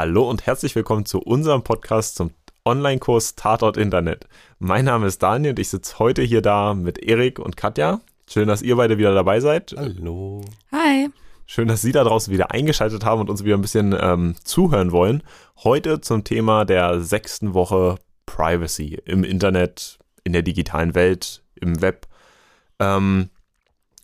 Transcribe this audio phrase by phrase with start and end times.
[0.00, 2.30] Hallo und herzlich willkommen zu unserem Podcast zum
[2.64, 4.28] Online-Kurs Tatort Internet.
[4.60, 8.00] Mein Name ist Daniel und ich sitze heute hier da mit Erik und Katja.
[8.30, 9.74] Schön, dass ihr beide wieder dabei seid.
[9.76, 10.44] Hallo.
[10.70, 11.08] Hi.
[11.46, 14.92] Schön, dass Sie da draußen wieder eingeschaltet haben und uns wieder ein bisschen ähm, zuhören
[14.92, 15.24] wollen.
[15.64, 22.06] Heute zum Thema der sechsten Woche Privacy im Internet, in der digitalen Welt, im Web.
[22.78, 23.30] Ähm,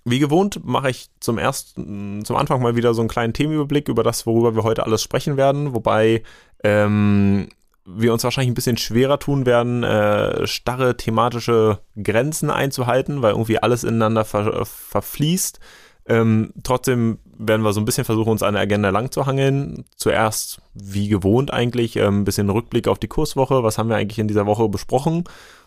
[0.05, 4.03] wie gewohnt mache ich zum ersten, zum Anfang mal wieder so einen kleinen Themenüberblick über
[4.03, 6.23] das, worüber wir heute alles sprechen werden, wobei
[6.63, 7.49] ähm,
[7.87, 13.59] wir uns wahrscheinlich ein bisschen schwerer tun werden, äh, starre thematische Grenzen einzuhalten, weil irgendwie
[13.59, 15.61] alles ineinander ver verfließt.
[16.07, 19.85] Ähm, trotzdem werden wir so ein bisschen versuchen, uns an der Agenda lang zu hangeln.
[19.97, 23.63] Zuerst, wie gewohnt eigentlich, äh, ein bisschen Rückblick auf die Kurswoche.
[23.63, 25.25] Was haben wir eigentlich in dieser Woche besprochen?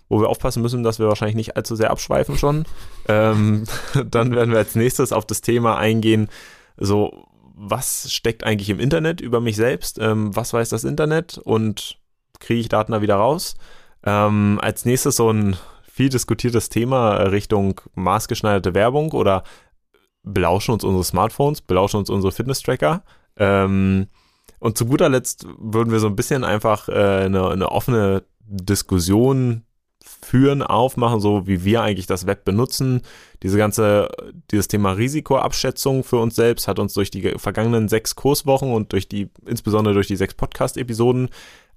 [0.10, 2.66] Wo wir aufpassen müssen, dass wir wahrscheinlich nicht allzu sehr abschweifen schon.
[3.08, 3.66] ähm,
[4.10, 6.30] dann werden wir als nächstes auf das Thema eingehen,
[6.78, 7.28] so
[7.60, 11.98] was steckt eigentlich im Internet über mich selbst, ähm, was weiß das Internet und
[12.40, 13.56] kriege ich Daten da wieder raus.
[14.04, 15.58] Ähm, als nächstes so ein
[15.92, 19.44] viel diskutiertes Thema Richtung maßgeschneiderte Werbung oder
[20.22, 23.04] belauschen uns unsere Smartphones, belauschen uns unsere Fitness-Tracker.
[23.38, 24.08] Ähm,
[24.60, 29.64] und zu guter Letzt würden wir so ein bisschen einfach äh, eine, eine offene Diskussion
[30.22, 33.02] führen, aufmachen, so wie wir eigentlich das Web benutzen.
[33.44, 34.10] Diese ganze,
[34.52, 39.08] dieses Thema Risikoabschätzung für uns selbst hat uns durch die vergangenen sechs Kurswochen und durch
[39.08, 41.30] die, insbesondere durch die sechs Podcast-Episoden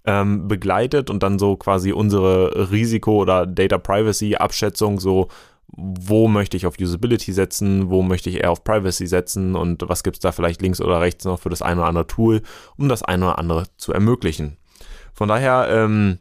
[0.04, 5.28] ähm, begleitet und dann so quasi unsere Risiko- oder Data Privacy-Abschätzung so
[5.76, 10.02] wo möchte ich auf Usability setzen, wo möchte ich eher auf Privacy setzen und was
[10.02, 12.42] gibt es da vielleicht links oder rechts noch für das eine oder andere Tool,
[12.76, 14.56] um das eine oder andere zu ermöglichen.
[15.12, 16.18] Von daher, ähm,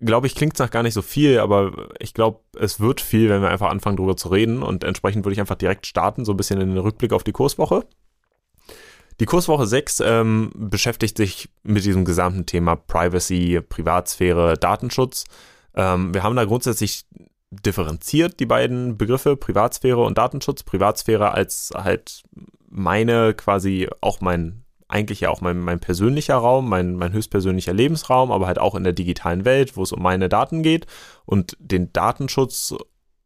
[0.00, 3.28] glaube ich, klingt es nach gar nicht so viel, aber ich glaube, es wird viel,
[3.28, 4.62] wenn wir einfach anfangen, darüber zu reden.
[4.62, 7.32] Und entsprechend würde ich einfach direkt starten, so ein bisschen in den Rückblick auf die
[7.32, 7.84] Kurswoche.
[9.20, 15.24] Die Kurswoche 6 ähm, beschäftigt sich mit diesem gesamten Thema Privacy, Privatsphäre, Datenschutz.
[15.74, 17.04] Ähm, wir haben da grundsätzlich
[17.50, 20.62] differenziert die beiden Begriffe Privatsphäre und Datenschutz.
[20.62, 22.22] Privatsphäre als halt
[22.68, 28.32] meine quasi auch mein eigentlich ja auch mein, mein persönlicher Raum, mein, mein höchstpersönlicher Lebensraum,
[28.32, 30.86] aber halt auch in der digitalen Welt, wo es um meine Daten geht
[31.26, 32.74] und den Datenschutz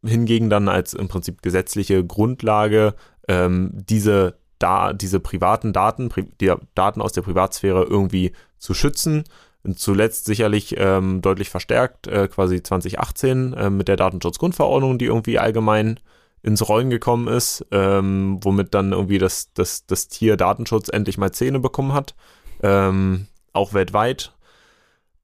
[0.04, 2.94] hingegen dann als im Prinzip gesetzliche Grundlage
[3.28, 9.24] ähm, diese da diese privaten Daten, pri die Daten aus der Privatsphäre irgendwie zu schützen.
[9.64, 15.38] Und zuletzt sicherlich ähm, deutlich verstärkt, äh, quasi 2018 äh, mit der Datenschutzgrundverordnung, die irgendwie
[15.38, 16.00] allgemein
[16.42, 21.32] ins Rollen gekommen ist, ähm, womit dann irgendwie das, das, das Tier Datenschutz endlich mal
[21.32, 22.14] Zähne bekommen hat,
[22.62, 24.32] ähm, auch weltweit.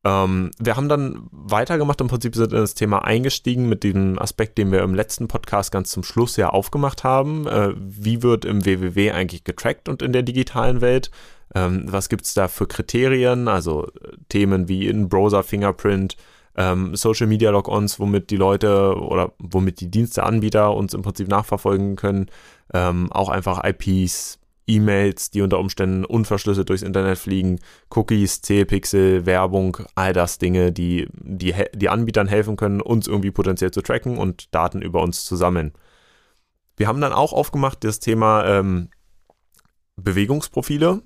[0.05, 4.59] Ähm, wir haben dann weitergemacht, im Prinzip sind in das Thema eingestiegen mit dem Aspekt,
[4.59, 7.47] den wir im letzten Podcast ganz zum Schluss ja aufgemacht haben.
[7.47, 11.11] Äh, wie wird im WWW eigentlich getrackt und in der digitalen Welt?
[11.55, 13.49] Ähm, was gibt es da für Kriterien?
[13.49, 16.17] Also äh, Themen wie in Browser Fingerprint,
[16.59, 21.95] ähm, Social Media Logons, womit die Leute oder womit die Diensteanbieter uns im Prinzip nachverfolgen
[21.95, 22.27] können.
[22.75, 27.61] Ähm, auch einfach IPs, E-Mails, die unter Umständen unverschlüsselt durchs Internet fliegen,
[27.95, 33.71] Cookies, C-Pixel, Werbung, all das Dinge, die, die, die Anbietern helfen können, uns irgendwie potenziell
[33.71, 35.73] zu tracken und Daten über uns zu sammeln.
[36.77, 38.89] Wir haben dann auch aufgemacht das Thema ähm,
[39.97, 41.03] Bewegungsprofile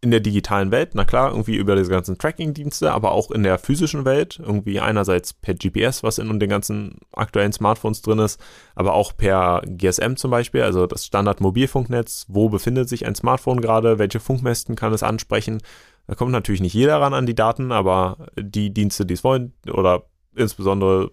[0.00, 3.58] in der digitalen Welt, na klar, irgendwie über diese ganzen Tracking-Dienste, aber auch in der
[3.58, 8.40] physischen Welt, irgendwie einerseits per GPS, was in den ganzen aktuellen Smartphones drin ist,
[8.76, 13.98] aber auch per GSM zum Beispiel, also das Standard-Mobilfunknetz, wo befindet sich ein Smartphone gerade,
[13.98, 15.58] welche Funkmästen kann es ansprechen.
[16.06, 19.52] Da kommt natürlich nicht jeder ran an die Daten, aber die Dienste, die es wollen,
[19.68, 20.04] oder
[20.36, 21.10] insbesondere,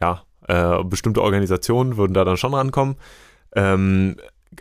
[0.00, 2.96] ja, äh, bestimmte Organisationen würden da dann schon rankommen.
[3.54, 4.16] Ähm,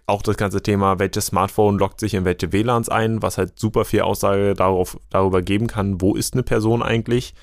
[0.08, 3.86] auch das ganze Thema, welches Smartphone lockt sich in welche WLANs ein, was halt super
[3.86, 7.34] viel Aussage darauf, darüber geben kann, wo ist eine Person eigentlich,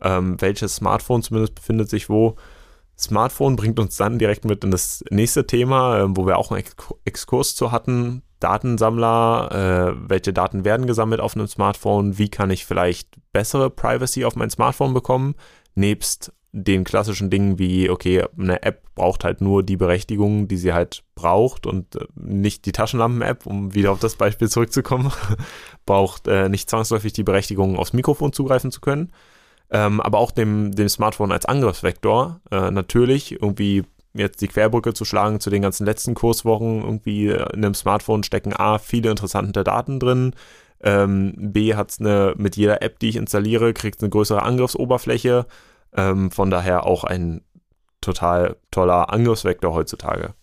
[0.00, 2.36] ähm, welches Smartphone zumindest befindet sich wo.
[2.98, 6.64] Smartphone bringt uns dann direkt mit in das nächste Thema, äh, wo wir auch einen
[7.04, 8.22] Exkurs zu hatten.
[8.38, 14.24] Datensammler, äh, welche Daten werden gesammelt auf einem Smartphone, wie kann ich vielleicht bessere Privacy
[14.24, 15.34] auf mein Smartphone bekommen,
[15.74, 20.74] nebst den klassischen Dingen wie, okay, eine App braucht halt nur die Berechtigung, die sie
[20.74, 25.10] halt braucht und äh, nicht die Taschenlampen-App, um wieder auf das Beispiel zurückzukommen,
[25.86, 29.12] braucht äh, nicht zwangsläufig die Berechtigung, aufs Mikrofon zugreifen zu können.
[29.70, 35.06] Ähm, aber auch dem, dem Smartphone als Angriffsvektor äh, natürlich irgendwie jetzt die Querbrücke zu
[35.06, 36.82] schlagen zu den ganzen letzten Kurswochen.
[36.82, 40.34] Irgendwie in einem Smartphone stecken A, viele interessante Daten drin.
[40.82, 45.46] Ähm, B, hat es eine, mit jeder App, die ich installiere, kriegt eine größere Angriffsoberfläche.
[45.94, 47.42] Ähm, von daher auch ein
[48.00, 50.34] total toller Angriffsvektor heutzutage.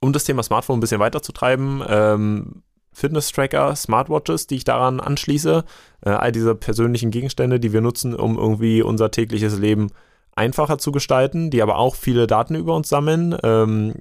[0.00, 2.62] Um das Thema Smartphone ein bisschen weiterzutreiben, ähm,
[2.92, 5.64] Fitness-Tracker, Smartwatches, die ich daran anschließe,
[6.04, 9.88] äh, all diese persönlichen Gegenstände, die wir nutzen, um irgendwie unser tägliches Leben
[10.34, 13.94] einfacher zu gestalten, die aber auch viele Daten über uns sammeln, ähm,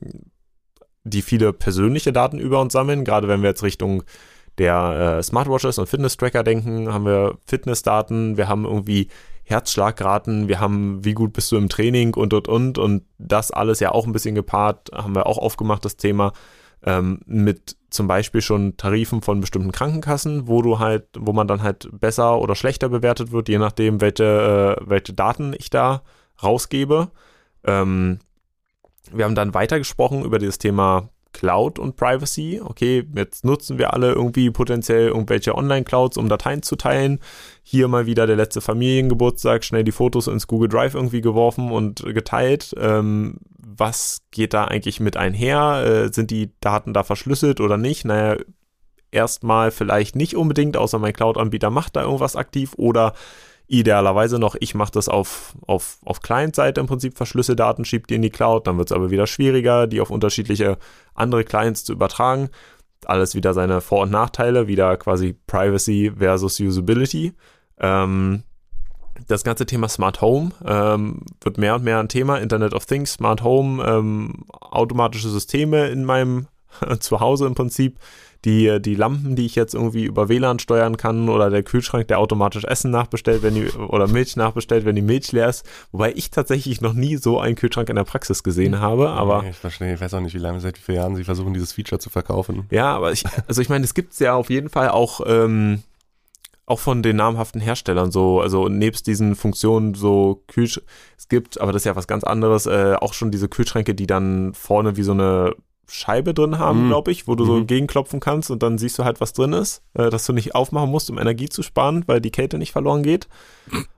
[1.03, 4.03] die viele persönliche Daten über uns sammeln, gerade wenn wir jetzt Richtung
[4.57, 9.09] der äh, Smartwatches und Fitness-Tracker denken, haben wir Fitnessdaten, wir haben irgendwie
[9.47, 13.79] Herzschlagraten, wir haben, wie gut bist du im Training und und und und das alles
[13.79, 16.33] ja auch ein bisschen gepaart, haben wir auch aufgemacht, das Thema
[16.83, 21.63] ähm, mit zum Beispiel schon Tarifen von bestimmten Krankenkassen, wo du halt, wo man dann
[21.63, 26.03] halt besser oder schlechter bewertet wird, je nachdem, welche, äh, welche Daten ich da
[26.44, 27.09] rausgebe.
[27.63, 28.19] Ähm,
[29.13, 31.07] wir haben dann weitergesprochen über dieses Thema
[31.38, 32.60] Cloud und Privacy.
[32.63, 37.19] Okay, jetzt nutzen wir alle irgendwie potenziell irgendwelche Online-Clouds, um Dateien zu teilen.
[37.62, 42.04] Hier mal wieder der letzte Familiengeburtstag, schnell die Fotos ins Google Drive irgendwie geworfen und
[42.04, 42.74] geteilt.
[42.80, 45.84] Ähm, was geht da eigentlich mit einher?
[45.86, 48.04] Äh, sind die Daten da verschlüsselt oder nicht?
[48.04, 48.38] Naja,
[49.12, 53.13] erstmal vielleicht nicht unbedingt, außer mein Cloud-Anbieter macht da irgendwas aktiv oder
[53.69, 58.16] Idealerweise noch, ich mache das auf, auf, auf Client-Seite im Prinzip, verschlüsselte Daten, schiebt die
[58.16, 60.78] in die Cloud, dann wird es aber wieder schwieriger, die auf unterschiedliche
[61.18, 62.50] andere Clients zu übertragen.
[63.06, 67.34] Alles wieder seine Vor- und Nachteile, wieder quasi Privacy versus Usability.
[67.80, 68.44] Ähm,
[69.28, 72.38] das ganze Thema Smart Home ähm, wird mehr und mehr ein Thema.
[72.38, 76.48] Internet of Things, Smart Home, ähm, automatische Systeme in meinem
[77.00, 78.00] Zuhause im Prinzip
[78.45, 82.19] die, die Lampen, die ich jetzt irgendwie über WLAN steuern kann oder der Kühlschrank, der
[82.19, 85.66] automatisch Essen nachbestellt, wenn die, oder Milch nachbestellt, wenn die Milch leer ist.
[85.92, 89.44] Wobei ich tatsächlich noch nie so einen Kühlschrank in der Praxis gesehen habe, aber.
[89.50, 91.74] ich verstehe, ich weiß auch nicht, wie lange, seit wie vielen Jahren sie versuchen, dieses
[91.74, 92.66] Feature zu verkaufen.
[92.69, 95.83] Ja, aber ich, also ich meine, es gibt es ja auf jeden Fall auch, ähm,
[96.66, 100.81] auch von den namhaften Herstellern so, also nebst diesen Funktionen so Kühlsch
[101.18, 104.06] es gibt, aber das ist ja was ganz anderes, äh, auch schon diese Kühlschränke, die
[104.06, 105.56] dann vorne wie so eine
[105.89, 106.89] Scheibe drin haben, mhm.
[106.89, 107.48] glaube ich, wo du mhm.
[107.48, 110.54] so gegenklopfen kannst und dann siehst du halt, was drin ist, äh, dass du nicht
[110.54, 113.28] aufmachen musst, um Energie zu sparen, weil die Kälte nicht verloren geht.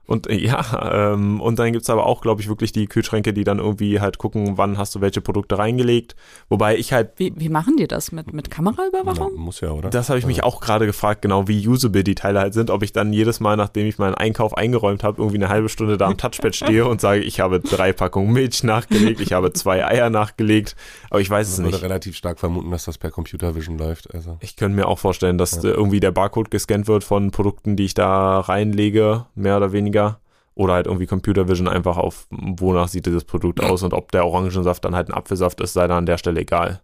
[0.06, 3.32] Und äh, ja, ähm, und dann gibt es aber auch, glaube ich, wirklich die Kühlschränke,
[3.32, 6.16] die dann irgendwie halt gucken, wann hast du welche Produkte reingelegt.
[6.48, 7.12] Wobei ich halt.
[7.16, 8.10] Wie, wie machen die das?
[8.10, 9.34] Mit, mit Kameraüberwachung?
[9.36, 9.88] Ja, muss ja, oder?
[9.90, 12.70] Das habe ich mich auch gerade gefragt, genau wie usable die Teile halt sind.
[12.70, 15.96] Ob ich dann jedes Mal, nachdem ich meinen Einkauf eingeräumt habe, irgendwie eine halbe Stunde
[15.96, 19.86] da am Touchpad stehe und sage, ich habe drei Packungen Milch nachgelegt, ich habe zwei
[19.86, 20.74] Eier nachgelegt.
[21.10, 21.79] Aber ich weiß es nicht.
[21.80, 24.14] Würde relativ stark vermuten, dass das per Computer Vision läuft.
[24.14, 24.38] Also.
[24.40, 25.70] Ich könnte mir auch vorstellen, dass ja.
[25.70, 30.20] irgendwie der Barcode gescannt wird von Produkten, die ich da reinlege, mehr oder weniger
[30.54, 34.26] oder halt irgendwie Computer Vision einfach auf, wonach sieht dieses Produkt aus und ob der
[34.26, 36.82] Orangensaft dann halt ein Apfelsaft ist, sei da an der Stelle egal.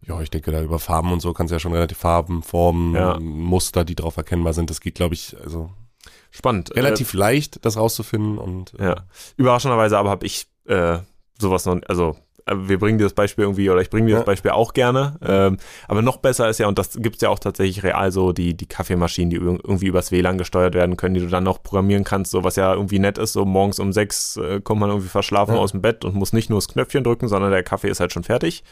[0.00, 2.94] Ja, ich denke da über Farben und so kannst du ja schon relativ Farben, Formen,
[2.94, 3.18] ja.
[3.18, 4.70] Muster, die drauf erkennbar sind.
[4.70, 5.70] Das geht, glaube ich, also
[6.30, 6.74] spannend.
[6.76, 8.96] Relativ äh, leicht, das rauszufinden und äh, ja.
[9.36, 10.98] Überraschenderweise aber habe ich äh,
[11.38, 12.16] sowas noch, also
[12.54, 14.18] wir bringen dir das Beispiel irgendwie, oder ich bringe dir ja.
[14.18, 15.16] das Beispiel auch gerne.
[15.24, 15.56] Ähm,
[15.88, 18.56] aber noch besser ist ja, und das gibt es ja auch tatsächlich real so, die,
[18.56, 22.30] die Kaffeemaschinen, die irgendwie übers WLAN gesteuert werden können, die du dann noch programmieren kannst,
[22.30, 23.32] so was ja irgendwie nett ist.
[23.32, 25.60] So morgens um sechs äh, kommt man irgendwie verschlafen ja.
[25.60, 28.12] aus dem Bett und muss nicht nur das Knöpfchen drücken, sondern der Kaffee ist halt
[28.12, 28.62] schon fertig.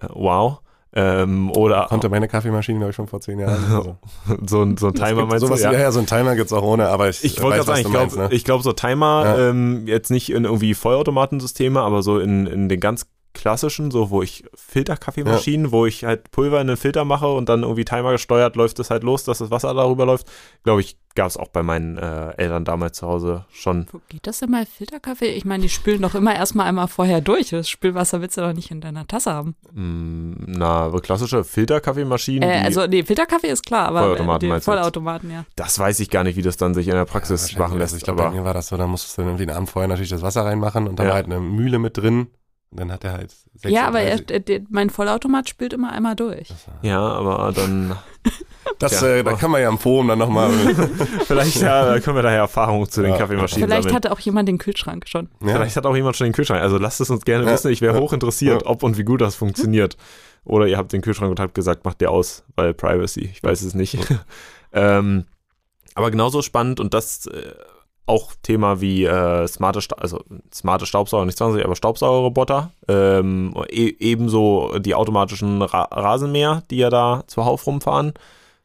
[0.00, 0.60] Äh, wow.
[0.94, 3.64] Ähm, oder konnte meine Kaffeemaschine glaube ich schon vor zehn Jahren.
[3.72, 3.96] Also.
[4.46, 5.68] so, ein, so ein Timer meinst sowas, du?
[5.68, 5.72] Ja.
[5.72, 8.16] ja, so ein Timer gibt's auch ohne, aber ich, ich wollte gerade sagen, ich glaube,
[8.16, 8.28] ne?
[8.30, 9.48] ich glaube so Timer ja.
[9.48, 14.22] ähm, jetzt nicht in irgendwie Vollautomatensysteme, aber so in, in den ganz klassischen, so wo
[14.22, 15.72] ich Filterkaffeemaschinen, ja.
[15.72, 18.90] wo ich halt Pulver in den Filter mache und dann irgendwie Timer gesteuert läuft es
[18.90, 20.26] halt los, dass das Wasser darüber läuft.
[20.62, 23.86] Glaube ich, gab es auch bei meinen äh, Eltern damals zu Hause schon.
[23.92, 25.28] Wo geht das denn mal Filterkaffee?
[25.28, 27.50] Ich meine, die spülen doch immer erstmal einmal vorher durch.
[27.50, 29.54] Das Spülwasser willst du doch nicht in deiner Tasse haben.
[29.72, 32.48] Mm, na, klassische Filterkaffeemaschinen.
[32.48, 35.44] Äh, also, nee, Filterkaffee ist klar, aber Vollautomaten, die Vollautomaten, ja.
[35.56, 37.92] Das weiß ich gar nicht, wie das dann sich in der Praxis ja, machen lässt.
[37.92, 39.88] Also ich glaube, bei mir war das so, da musstest du irgendwie einen Abend vorher
[39.88, 41.14] natürlich das Wasser reinmachen und dann ja.
[41.14, 42.28] halt eine Mühle mit drin
[42.72, 43.70] und dann hat er halt 36.
[43.70, 46.48] Ja, aber er, der, mein Vollautomat spielt immer einmal durch.
[46.82, 47.96] Ja, aber dann.
[48.78, 50.50] Das, ja, äh, da kann man ja im Forum dann nochmal.
[51.26, 53.96] Vielleicht ja, können wir daher Erfahrungen zu den Kaffeemaschinen Vielleicht sammeln.
[53.96, 55.28] hatte auch jemand den Kühlschrank schon.
[55.40, 55.54] Ja.
[55.54, 56.62] Vielleicht hat auch jemand schon den Kühlschrank.
[56.62, 57.72] Also lasst es uns gerne wissen.
[57.72, 59.96] Ich wäre hoch interessiert, ob und wie gut das funktioniert.
[60.44, 63.30] Oder ihr habt den Kühlschrank und habt gesagt, macht der aus, weil Privacy.
[63.32, 63.98] Ich weiß es nicht.
[64.72, 65.24] ähm,
[65.94, 67.52] aber genauso spannend und das äh,
[68.06, 72.72] auch Thema wie äh, smarte, Sta also smarte Staubsauger, nicht 20, aber Staubsaugerroboter.
[72.88, 78.12] Ähm, e ebenso die automatischen Ra Rasenmäher, die ja da zuhauf rumfahren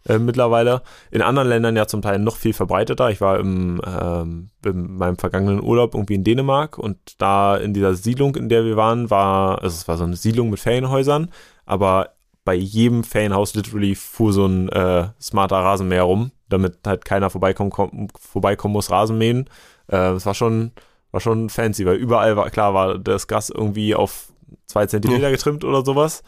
[0.07, 0.81] äh, mittlerweile.
[1.11, 3.09] In anderen Ländern ja zum Teil noch viel verbreiteter.
[3.11, 7.93] Ich war im, ähm, in meinem vergangenen Urlaub irgendwie in Dänemark und da in dieser
[7.93, 11.29] Siedlung, in der wir waren, war, also es war so eine Siedlung mit Ferienhäusern,
[11.65, 12.11] aber
[12.43, 17.69] bei jedem Ferienhaus literally fuhr so ein äh, smarter Rasenmäher rum, damit halt keiner vorbeikommen,
[17.69, 19.45] komm, vorbeikommen muss, Rasenmähen.
[19.87, 20.71] Äh, das war schon,
[21.11, 24.31] war schon fancy, weil überall war, klar, war das Gas irgendwie auf
[24.65, 26.23] zwei Zentimeter getrimmt oder sowas.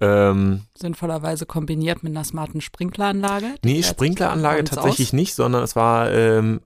[0.00, 3.54] Ähm, Sinnvollerweise kombiniert mit einer smarten Sprinkleranlage.
[3.64, 5.12] Nee, Sprinkleranlage tatsächlich aus.
[5.12, 6.60] nicht, sondern es war ähm,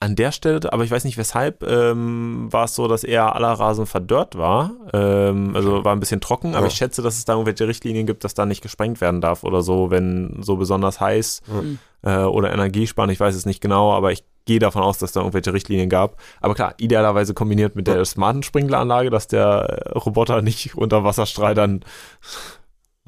[0.00, 3.52] an der Stelle, aber ich weiß nicht weshalb, ähm, war es so, dass eher aller
[3.52, 4.70] Rasen verdörrt war.
[4.92, 6.68] Ähm, also war ein bisschen trocken, aber ja.
[6.68, 9.62] ich schätze, dass es da irgendwelche Richtlinien gibt, dass da nicht gesprengt werden darf oder
[9.62, 11.78] so, wenn so besonders heiß mhm.
[12.02, 15.20] äh, oder Energiesparen, ich weiß es nicht genau, aber ich gehe davon aus, dass da
[15.20, 16.16] irgendwelche Richtlinien gab.
[16.40, 21.84] Aber klar, idealerweise kombiniert mit der smarten Sprinkleranlage, dass der Roboter nicht unter Wasserstrahl dann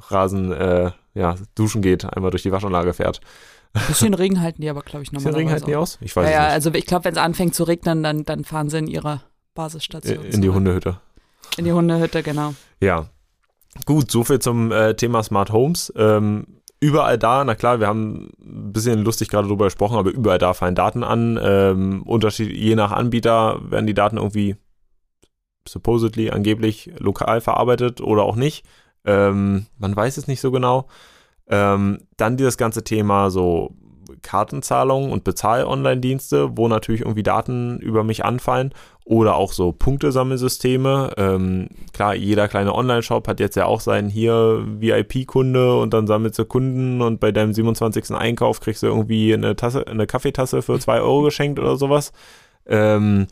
[0.09, 3.21] Rasen, äh, ja, duschen geht, einmal durch die Waschanlage fährt.
[3.73, 5.37] Ein bisschen Regen halten die aber, glaube ich, normalerweise.
[5.37, 5.99] Bisschen Regen halten die aus?
[6.01, 6.53] Ich weiß ja, ja, nicht.
[6.53, 9.23] also ich glaube, wenn es anfängt zu regnen, dann, dann fahren sie in ihre
[9.55, 10.25] Basisstation.
[10.25, 11.01] In, in die Hundehütte.
[11.57, 12.55] In die Hundehütte, genau.
[12.81, 13.09] Ja.
[13.87, 15.93] Gut, soviel zum äh, Thema Smart Homes.
[15.97, 20.39] Ähm, überall da, na klar, wir haben ein bisschen lustig gerade drüber gesprochen, aber überall
[20.39, 21.39] da fallen Daten an.
[21.41, 24.57] Ähm, Unterschied, je nach Anbieter werden die Daten irgendwie
[25.69, 28.65] supposedly, angeblich lokal verarbeitet oder auch nicht.
[29.05, 30.89] Ähm, man weiß es nicht so genau.
[31.51, 33.75] Ähm, dann dieses ganze Thema so
[34.23, 38.73] Kartenzahlungen und Bezahl-Online-Dienste, wo natürlich irgendwie Daten über mich anfallen
[39.05, 41.13] oder auch so Punktesammelsysteme.
[41.17, 46.39] Ähm, klar, jeder kleine Online-Shop hat jetzt ja auch seinen hier VIP-Kunde und dann sammelst
[46.39, 48.13] du Kunden und bei deinem 27.
[48.13, 52.13] Einkauf kriegst du irgendwie eine Tasse, eine Kaffeetasse für 2 Euro geschenkt oder sowas.
[52.67, 53.27] Ähm,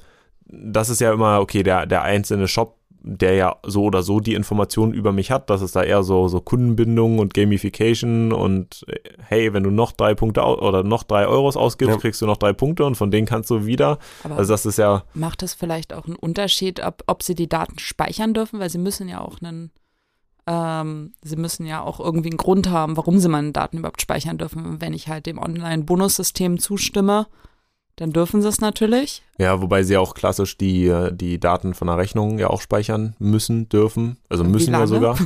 [0.47, 4.35] das ist ja immer, okay, der, der einzelne Shop der ja so oder so die
[4.35, 8.85] Informationen über mich hat, dass es da eher so, so Kundenbindung und Gamification und
[9.27, 12.01] hey, wenn du noch drei Punkte oder noch drei Euros ausgibst, ja.
[12.01, 13.99] kriegst du noch drei Punkte und von denen kannst du wieder.
[14.25, 15.05] Aber also das ist ja.
[15.15, 18.79] Macht es vielleicht auch einen Unterschied, ob, ob sie die Daten speichern dürfen, weil sie
[18.79, 19.71] müssen ja auch einen
[20.49, 24.39] ähm, sie müssen ja auch irgendwie einen Grund haben, warum sie meine Daten überhaupt speichern
[24.39, 24.81] dürfen.
[24.81, 27.27] Wenn ich halt dem Online-Bonussystem zustimme,
[27.99, 29.23] dann dürfen sie es natürlich.
[29.39, 33.69] Ja, wobei sie auch klassisch die, die Daten von der Rechnung ja auch speichern müssen,
[33.69, 34.19] dürfen.
[34.29, 35.19] Also müssen ja sogar.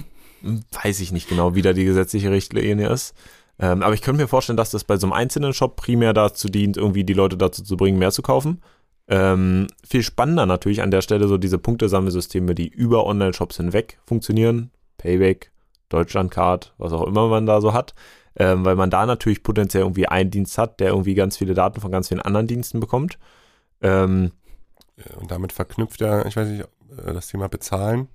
[0.83, 3.15] Weiß ich nicht genau, wie da die gesetzliche Richtlinie ist.
[3.59, 6.49] Ähm, aber ich könnte mir vorstellen, dass das bei so einem einzelnen Shop primär dazu
[6.49, 8.63] dient, irgendwie die Leute dazu zu bringen, mehr zu kaufen.
[9.07, 14.71] Ähm, viel spannender natürlich an der Stelle so diese Punktesammelsysteme, die über Online-Shops hinweg funktionieren.
[14.97, 15.52] Payback,
[15.93, 17.95] Deutschlandcard, was auch immer man da so hat
[18.37, 21.81] ähm, weil man da natürlich potenziell irgendwie einen Dienst hat, der irgendwie ganz viele Daten
[21.81, 23.19] von ganz vielen anderen Diensten bekommt.
[23.81, 24.33] Ähm,
[25.21, 28.09] und damit verknüpft ja, ich weiß nicht, äh, das Thema Bezahlen.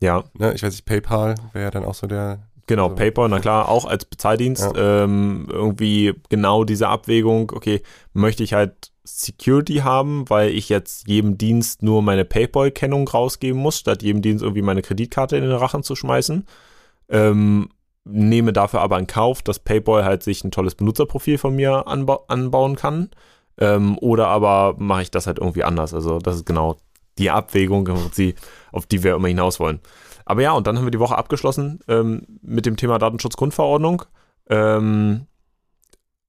[0.00, 0.24] Ja.
[0.34, 2.46] Ne, ich weiß nicht, PayPal wäre ja dann auch so der.
[2.66, 4.62] Genau, so PayPal, na klar, auch als Bezahldienst.
[4.74, 5.04] Ja.
[5.04, 7.82] Ähm, irgendwie genau diese Abwägung, okay,
[8.12, 13.78] möchte ich halt Security haben, weil ich jetzt jedem Dienst nur meine PayPal-Kennung rausgeben muss,
[13.78, 16.46] statt jedem Dienst irgendwie meine Kreditkarte in den Rachen zu schmeißen.
[17.10, 17.68] Ähm,
[18.04, 22.20] nehme dafür aber in Kauf, dass PayPal halt sich ein tolles Benutzerprofil von mir anba
[22.28, 23.10] anbauen kann.
[23.58, 25.92] Ähm, oder aber mache ich das halt irgendwie anders.
[25.92, 26.76] Also das ist genau
[27.18, 27.88] die Abwägung,
[28.72, 29.80] auf die wir immer hinaus wollen.
[30.24, 34.04] Aber ja, und dann haben wir die Woche abgeschlossen ähm, mit dem Thema Datenschutzgrundverordnung.
[34.48, 35.26] Ähm,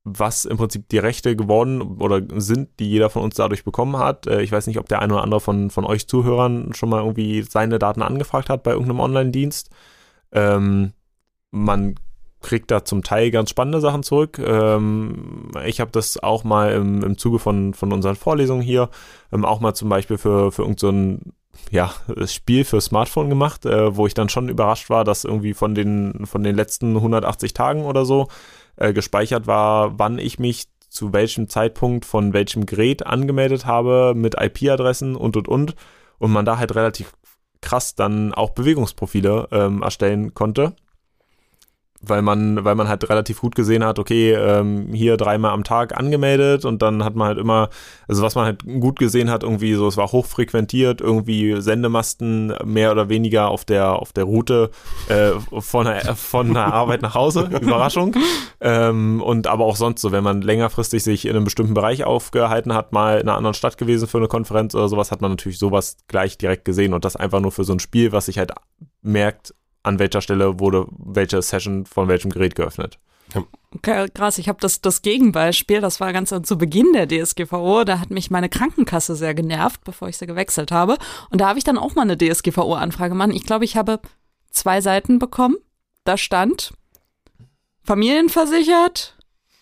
[0.04, 4.26] was im Prinzip die Rechte geworden oder sind, die jeder von uns dadurch bekommen hat.
[4.26, 7.02] Äh, ich weiß nicht, ob der eine oder andere von, von euch Zuhörern schon mal
[7.02, 9.70] irgendwie seine Daten angefragt hat bei irgendeinem Online-Dienst.
[10.32, 10.94] Ähm,
[11.52, 11.96] man
[12.42, 14.40] kriegt da zum Teil ganz spannende Sachen zurück.
[14.40, 18.90] Ähm, ich habe das auch mal im, im Zuge von, von unseren Vorlesungen hier
[19.32, 21.32] ähm, auch mal zum Beispiel für, für irgendein so
[21.70, 21.94] ja,
[22.26, 26.26] Spiel für Smartphone gemacht, äh, wo ich dann schon überrascht war, dass irgendwie von den,
[26.26, 28.28] von den letzten 180 Tagen oder so
[28.78, 34.36] äh, gespeichert war, wann ich mich zu welchem Zeitpunkt von welchem Gerät angemeldet habe mit
[34.40, 35.76] IP-Adressen und und und
[36.18, 37.14] und man da halt relativ
[37.62, 40.74] krass dann auch Bewegungsprofile ähm, erstellen konnte
[42.02, 45.98] weil man, weil man halt relativ gut gesehen hat, okay, ähm, hier dreimal am Tag
[45.98, 47.70] angemeldet und dann hat man halt immer,
[48.08, 52.92] also was man halt gut gesehen hat, irgendwie so, es war hochfrequentiert, irgendwie Sendemasten mehr
[52.92, 54.72] oder weniger auf der, auf der Route
[55.10, 58.16] äh, von, der, von der Arbeit nach Hause, Überraschung.
[58.60, 62.74] Ähm, und aber auch sonst so, wenn man längerfristig sich in einem bestimmten Bereich aufgehalten
[62.74, 65.60] hat, mal in einer anderen Stadt gewesen für eine Konferenz oder sowas, hat man natürlich
[65.60, 68.52] sowas gleich direkt gesehen und das einfach nur für so ein Spiel, was sich halt
[69.02, 69.54] merkt,
[69.84, 73.00] an welcher Stelle wurde welche Session von welchem Gerät geöffnet.
[73.74, 78.00] Okay, krass, ich habe das, das Gegenbeispiel, das war ganz zu Beginn der DSGVO, da
[78.00, 80.98] hat mich meine Krankenkasse sehr genervt, bevor ich sie gewechselt habe.
[81.30, 83.30] Und da habe ich dann auch mal eine DSGVO-Anfrage gemacht.
[83.34, 84.02] Ich glaube, ich habe
[84.50, 85.56] zwei Seiten bekommen.
[86.04, 86.74] Da stand
[87.84, 89.18] Familienversichert,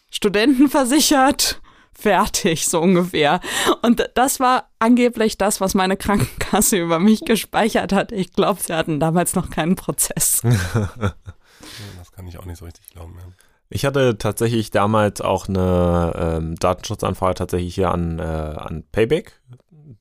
[0.09, 1.58] Studentenversichert,
[1.99, 3.39] fertig, so ungefähr.
[3.81, 8.11] Und das war angeblich das, was meine Krankenkasse über mich gespeichert hat.
[8.11, 10.41] Ich glaube, sie hatten damals noch keinen Prozess.
[10.73, 13.15] das kann ich auch nicht so richtig glauben.
[13.17, 13.25] Ja.
[13.69, 19.39] Ich hatte tatsächlich damals auch eine ähm, Datenschutzanfrage tatsächlich hier an, äh, an Payback,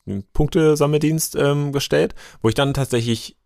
[0.06, 3.36] einen Punktesammeldienst ähm, gestellt, wo ich dann tatsächlich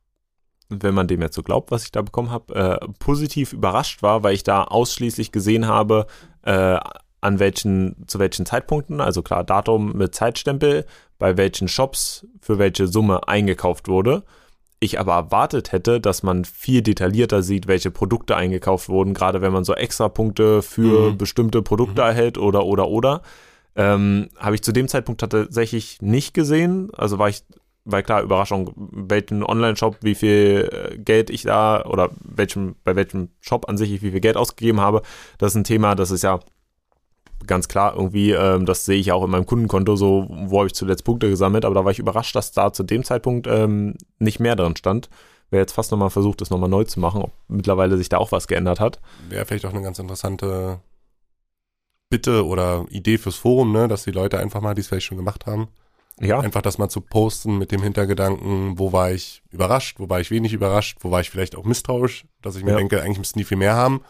[0.80, 4.22] wenn man dem jetzt so glaubt, was ich da bekommen habe, äh, positiv überrascht war,
[4.22, 6.06] weil ich da ausschließlich gesehen habe,
[6.42, 6.78] äh,
[7.22, 10.84] an welchen, zu welchen Zeitpunkten, also klar, Datum mit Zeitstempel,
[11.18, 14.24] bei welchen Shops für welche Summe eingekauft wurde.
[14.80, 19.52] Ich aber erwartet hätte, dass man viel detaillierter sieht, welche Produkte eingekauft wurden, gerade wenn
[19.52, 21.18] man so extra Punkte für mhm.
[21.18, 22.08] bestimmte Produkte mhm.
[22.08, 23.22] erhält oder oder oder.
[23.76, 26.90] Ähm, Habe ich zu dem Zeitpunkt tatsächlich nicht gesehen.
[26.92, 27.44] Also war ich
[27.84, 33.30] weil klar, Überraschung, welchen Online-Shop, wie viel äh, Geld ich da oder welchem, bei welchem
[33.40, 35.02] Shop an sich ich wie viel Geld ausgegeben habe,
[35.38, 36.38] das ist ein Thema, das ist ja
[37.46, 40.74] ganz klar irgendwie, ähm, das sehe ich auch in meinem Kundenkonto, so, wo habe ich
[40.74, 44.40] zuletzt Punkte gesammelt, aber da war ich überrascht, dass da zu dem Zeitpunkt ähm, nicht
[44.40, 45.08] mehr drin stand.
[45.50, 48.32] Wer jetzt fast nochmal versucht, das nochmal neu zu machen, ob mittlerweile sich da auch
[48.32, 49.00] was geändert hat.
[49.28, 50.80] Wäre vielleicht auch eine ganz interessante
[52.08, 55.18] Bitte oder Idee fürs Forum, ne, dass die Leute einfach mal, die es vielleicht schon
[55.18, 55.68] gemacht haben,
[56.20, 56.40] ja.
[56.40, 60.30] Einfach das mal zu posten mit dem Hintergedanken, wo war ich überrascht, wo war ich
[60.30, 62.76] wenig überrascht, wo war ich vielleicht auch misstrauisch, dass ich mir ja.
[62.76, 64.02] denke, eigentlich müssten die viel mehr haben.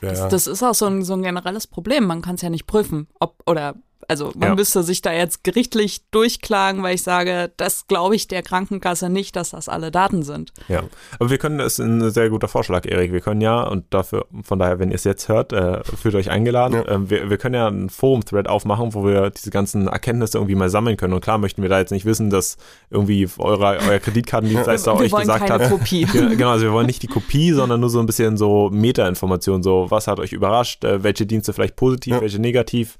[0.00, 2.04] Das, das, das, ist auch so ein, so ein generelles Problem.
[2.04, 3.74] Man kann es ja nicht prüfen, ob oder
[4.08, 4.54] also man ja.
[4.54, 9.36] müsste sich da jetzt gerichtlich durchklagen, weil ich sage, das glaube ich der Krankenkasse nicht,
[9.36, 10.52] dass das alle Daten sind.
[10.68, 10.84] Ja,
[11.18, 13.12] aber wir können, das ist ein sehr guter Vorschlag, Erik.
[13.12, 16.30] Wir können ja, und dafür, von daher, wenn ihr es jetzt hört, äh, fühlt euch
[16.30, 16.74] eingeladen.
[16.74, 16.88] Ja.
[16.94, 20.70] Ähm, wir, wir können ja einen Forum-Thread aufmachen, wo wir diese ganzen Erkenntnisse irgendwie mal
[20.70, 21.14] sammeln können.
[21.14, 22.56] Und klar möchten wir da jetzt nicht wissen, dass
[22.90, 25.70] irgendwie eure, euer Kreditkartendienstleister euch gesagt hat.
[25.70, 26.04] Kopie.
[26.12, 29.86] genau, also wir wollen nicht die Kopie, sondern nur so ein bisschen so Meta-Informationen, so
[29.90, 32.20] was hat euch überrascht, äh, welche Dienste vielleicht positiv, ja.
[32.20, 32.98] welche negativ.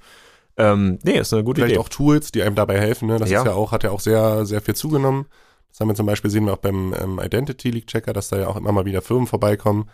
[0.56, 1.80] Ähm, nee, ist eine gute Vielleicht Idee.
[1.80, 3.08] auch Tools, die einem dabei helfen.
[3.08, 3.18] Ne?
[3.18, 3.40] Das ja.
[3.40, 5.26] ist ja auch, hat ja auch sehr, sehr viel zugenommen.
[5.70, 8.38] Das haben wir zum Beispiel sehen wir auch beim ähm, Identity Leak Checker, dass da
[8.38, 9.90] ja auch immer mal wieder Firmen vorbeikommen,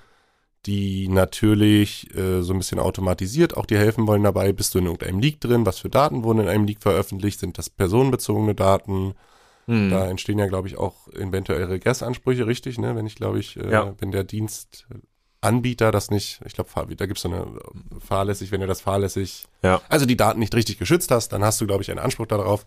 [0.66, 4.52] die natürlich äh, so ein bisschen automatisiert auch dir helfen wollen dabei.
[4.52, 5.66] Bist du in irgendeinem Leak drin?
[5.66, 7.40] Was für Daten wurden in einem Leak veröffentlicht?
[7.40, 9.14] Sind das personenbezogene Daten?
[9.66, 9.90] Hm.
[9.90, 12.94] Da entstehen ja, glaube ich, auch eventuell Regressansprüche, richtig, ne?
[12.94, 13.94] Wenn ich, glaube ich, äh, ja.
[13.98, 14.86] wenn der Dienst
[15.42, 17.46] Anbieter das nicht, ich glaube, da gibt es so eine
[18.00, 19.82] fahrlässig, wenn du das fahrlässig, ja.
[19.88, 22.64] also die Daten nicht richtig geschützt hast, dann hast du, glaube ich, einen Anspruch darauf.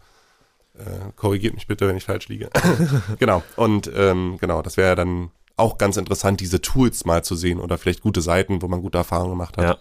[0.78, 2.50] Äh, korrigiert mich bitte, wenn ich falsch liege.
[3.20, 3.44] genau.
[3.56, 7.62] Und ähm, genau, das wäre ja dann auch ganz interessant, diese Tools mal zu sehen
[7.62, 9.78] oder vielleicht gute Seiten, wo man gute Erfahrungen gemacht hat, ja.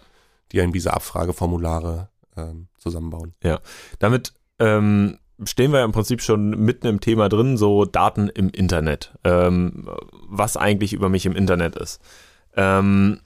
[0.53, 3.33] die einem diese Abfrageformulare ähm, zusammenbauen.
[3.43, 3.59] Ja,
[3.99, 8.49] damit ähm, stehen wir ja im Prinzip schon mitten im Thema drin, so Daten im
[8.49, 9.89] Internet, ähm,
[10.29, 12.01] was eigentlich über mich im Internet ist.
[12.55, 13.19] Ähm,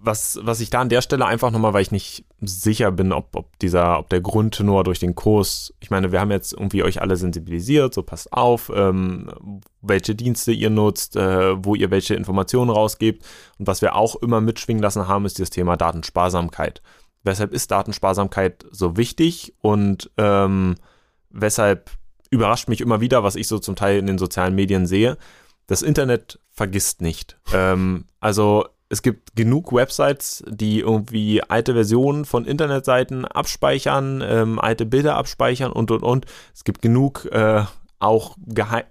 [0.00, 3.34] was, was ich da an der Stelle einfach nochmal, weil ich nicht sicher bin, ob,
[3.34, 7.00] ob dieser, ob der Grundtenor durch den Kurs, ich meine, wir haben jetzt irgendwie euch
[7.00, 9.30] alle sensibilisiert, so passt auf, ähm,
[9.82, 13.24] welche Dienste ihr nutzt, äh, wo ihr welche Informationen rausgebt.
[13.58, 16.80] Und was wir auch immer mitschwingen lassen haben, ist das Thema Datensparsamkeit.
[17.24, 20.76] Weshalb ist Datensparsamkeit so wichtig und ähm,
[21.30, 21.90] weshalb
[22.30, 25.16] überrascht mich immer wieder, was ich so zum Teil in den sozialen Medien sehe,
[25.68, 27.38] das Internet vergisst nicht.
[27.54, 34.86] Ähm, also es gibt genug Websites, die irgendwie alte Versionen von Internetseiten abspeichern, ähm, alte
[34.86, 36.26] Bilder abspeichern und und und.
[36.54, 37.64] Es gibt genug äh,
[38.00, 38.84] auch geheim,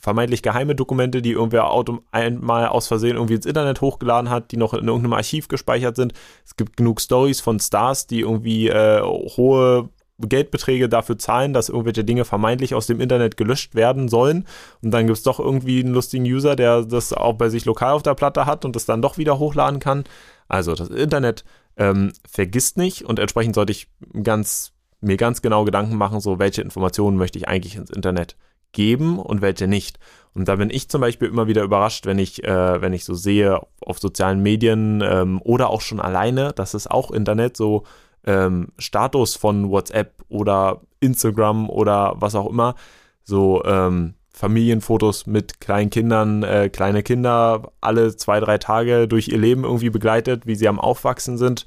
[0.00, 1.70] vermeintlich geheime Dokumente, die irgendwer
[2.10, 6.14] einmal aus Versehen irgendwie ins Internet hochgeladen hat, die noch in irgendeinem Archiv gespeichert sind.
[6.44, 12.04] Es gibt genug Stories von Stars, die irgendwie äh, hohe Geldbeträge dafür zahlen, dass irgendwelche
[12.04, 14.46] Dinge vermeintlich aus dem Internet gelöscht werden sollen.
[14.82, 17.92] Und dann gibt es doch irgendwie einen lustigen User, der das auch bei sich lokal
[17.92, 20.04] auf der Platte hat und das dann doch wieder hochladen kann.
[20.48, 21.44] Also das Internet
[21.76, 23.88] ähm, vergisst nicht und entsprechend sollte ich
[24.22, 28.36] ganz, mir ganz genau Gedanken machen, so welche Informationen möchte ich eigentlich ins Internet
[28.72, 29.98] geben und welche nicht.
[30.34, 33.14] Und da bin ich zum Beispiel immer wieder überrascht, wenn ich, äh, wenn ich so
[33.14, 37.84] sehe auf sozialen Medien ähm, oder auch schon alleine, das ist auch Internet, so
[38.26, 42.74] ähm, Status von WhatsApp oder Instagram oder was auch immer,
[43.22, 49.38] so ähm, Familienfotos mit kleinen Kindern, äh, kleine Kinder alle zwei, drei Tage durch ihr
[49.38, 51.66] Leben irgendwie begleitet, wie sie am Aufwachsen sind.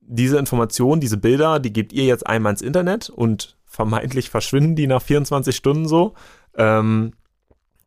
[0.00, 4.86] Diese Informationen, diese Bilder, die gebt ihr jetzt einmal ins Internet und vermeintlich verschwinden die
[4.86, 6.14] nach 24 Stunden so.
[6.56, 7.12] Ähm,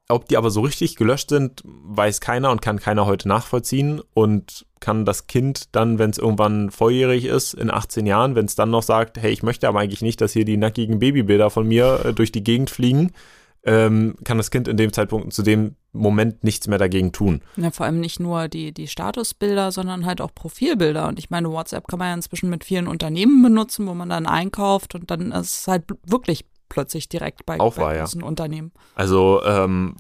[0.09, 4.65] ob die aber so richtig gelöscht sind, weiß keiner und kann keiner heute nachvollziehen und
[4.79, 8.69] kann das Kind dann, wenn es irgendwann volljährig ist, in 18 Jahren, wenn es dann
[8.69, 12.05] noch sagt, hey, ich möchte aber eigentlich nicht, dass hier die nackigen Babybilder von mir
[12.05, 13.11] äh, durch die Gegend fliegen,
[13.65, 17.41] ähm, kann das Kind in dem Zeitpunkt zu dem Moment nichts mehr dagegen tun.
[17.57, 21.07] Ja, vor allem nicht nur die, die Statusbilder, sondern halt auch Profilbilder.
[21.07, 24.25] Und ich meine, WhatsApp kann man ja inzwischen mit vielen Unternehmen benutzen, wo man dann
[24.25, 28.27] einkauft und dann ist es halt wirklich plötzlich direkt bei, auch bei war, großen ja.
[28.27, 28.71] Unternehmen.
[28.95, 29.95] Also ähm,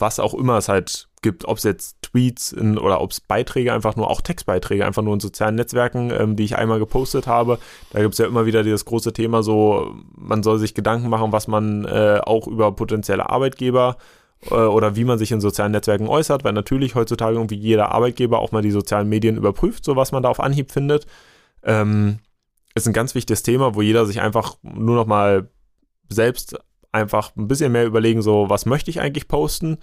[0.00, 3.72] was auch immer es halt gibt, ob es jetzt Tweets in, oder ob es Beiträge
[3.72, 7.58] einfach nur, auch Textbeiträge einfach nur in sozialen Netzwerken, ähm, die ich einmal gepostet habe.
[7.90, 11.32] Da gibt es ja immer wieder dieses große Thema so, man soll sich Gedanken machen,
[11.32, 13.96] was man äh, auch über potenzielle Arbeitgeber
[14.50, 18.38] äh, oder wie man sich in sozialen Netzwerken äußert, weil natürlich heutzutage irgendwie jeder Arbeitgeber
[18.38, 21.06] auch mal die sozialen Medien überprüft, so was man da auf Anhieb findet.
[21.64, 22.20] Ähm,
[22.74, 25.48] ist ein ganz wichtiges Thema, wo jeder sich einfach nur noch mal
[26.08, 26.56] selbst
[26.92, 29.78] einfach ein bisschen mehr überlegen, so was möchte ich eigentlich posten,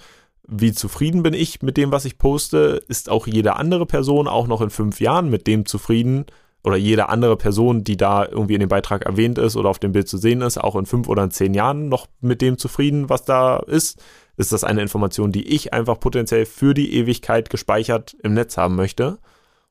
[0.48, 4.48] wie zufrieden bin ich mit dem, was ich poste, ist auch jede andere Person auch
[4.48, 6.26] noch in fünf Jahren mit dem zufrieden?
[6.64, 9.92] Oder jede andere Person, die da irgendwie in dem Beitrag erwähnt ist oder auf dem
[9.92, 13.08] Bild zu sehen ist, auch in fünf oder in zehn Jahren noch mit dem zufrieden,
[13.08, 14.02] was da ist,
[14.36, 18.76] ist das eine Information, die ich einfach potenziell für die Ewigkeit gespeichert im Netz haben
[18.76, 19.20] möchte?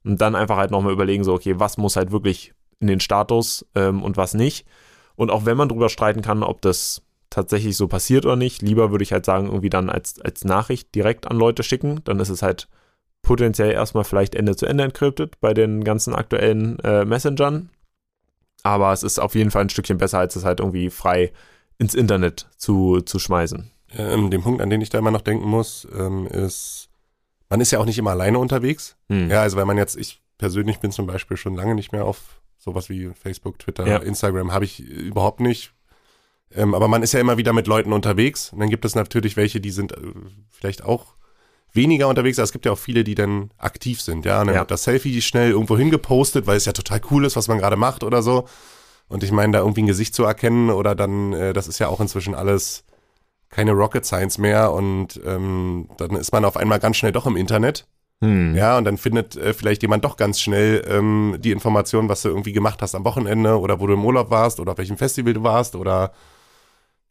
[0.05, 3.67] Und dann einfach halt nochmal überlegen, so okay, was muss halt wirklich in den Status
[3.75, 4.65] ähm, und was nicht.
[5.17, 8.91] Und auch wenn man drüber streiten kann, ob das tatsächlich so passiert oder nicht, lieber
[8.91, 12.01] würde ich halt sagen, irgendwie dann als, als Nachricht direkt an Leute schicken.
[12.05, 12.69] Dann ist es halt
[13.23, 17.71] potenziell erstmal vielleicht Ende zu Ende encrypted bei den ganzen aktuellen äh, Messengern.
[18.63, 21.33] Aber es ist auf jeden Fall ein Stückchen besser, als es halt irgendwie frei
[21.79, 23.71] ins Internet zu, zu schmeißen.
[23.97, 26.89] Ähm, den Punkt, an den ich da immer noch denken muss, ähm, ist,
[27.49, 28.97] man ist ja auch nicht immer alleine unterwegs.
[29.09, 29.31] Hm.
[29.31, 32.41] Ja, also wenn man jetzt, ich persönlich bin zum Beispiel schon lange nicht mehr auf
[32.65, 33.99] sowas wie Facebook, Twitter, ja.
[33.99, 35.75] Instagram, habe ich überhaupt nicht.
[36.51, 38.53] Ähm, aber man ist ja immer wieder mit Leuten unterwegs.
[38.53, 39.99] Und dann gibt es natürlich welche, die sind äh,
[40.51, 41.15] vielleicht auch
[41.73, 42.39] weniger unterwegs.
[42.39, 44.25] Aber es gibt ja auch viele, die dann aktiv sind.
[44.25, 44.63] Ja, und dann ja.
[44.63, 47.77] wird das Selfie schnell irgendwo hingepostet, weil es ja total cool ist, was man gerade
[47.77, 48.47] macht oder so.
[49.09, 51.89] Und ich meine, da irgendwie ein Gesicht zu erkennen oder dann, äh, das ist ja
[51.89, 52.85] auch inzwischen alles
[53.51, 54.73] keine Rocket Science mehr.
[54.73, 57.87] Und ähm, dann ist man auf einmal ganz schnell doch im Internet.
[58.23, 58.55] Hm.
[58.57, 62.29] Ja, und dann findet äh, vielleicht jemand doch ganz schnell ähm, die Information, was du
[62.29, 65.35] irgendwie gemacht hast am Wochenende oder wo du im Urlaub warst oder auf welchem Festival
[65.35, 66.13] du warst oder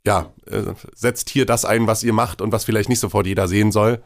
[0.06, 3.48] ja, äh, setzt hier das ein, was ihr macht und was vielleicht nicht sofort jeder
[3.48, 4.02] sehen soll.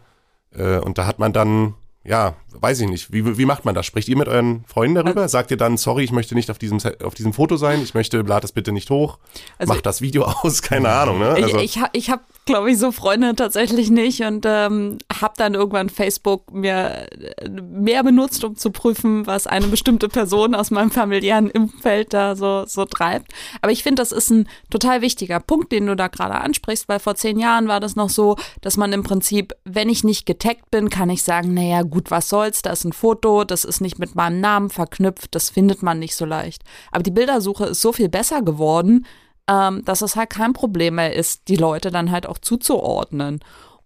[0.56, 3.86] Äh, und da hat man dann, ja, weiß ich nicht, wie, wie macht man das?
[3.86, 5.22] Spricht ihr mit euren Freunden darüber?
[5.22, 7.94] Also, Sagt ihr dann, sorry, ich möchte nicht auf diesem, auf diesem Foto sein, ich
[7.94, 9.18] möchte, lad das bitte nicht hoch,
[9.58, 11.20] also mach das Video aus, keine Ahnung.
[11.20, 11.30] Ne?
[11.30, 15.54] Also, ich ich, ich habe glaube ich, so Freunde tatsächlich nicht und ähm, habe dann
[15.54, 20.90] irgendwann Facebook mir äh, mehr benutzt, um zu prüfen, was eine bestimmte Person aus meinem
[20.90, 23.32] familiären Umfeld da so, so treibt.
[23.62, 27.00] Aber ich finde, das ist ein total wichtiger Punkt, den du da gerade ansprichst, weil
[27.00, 30.72] vor zehn Jahren war das noch so, dass man im Prinzip, wenn ich nicht getaggt
[30.72, 34.00] bin, kann ich sagen, naja, gut, was soll's, da ist ein Foto, das ist nicht
[34.00, 36.64] mit meinem Namen verknüpft, das findet man nicht so leicht.
[36.92, 39.06] Aber die Bildersuche ist so viel besser geworden,
[39.50, 43.40] ähm, dass es halt kein Problem mehr ist, die Leute dann halt auch zuzuordnen.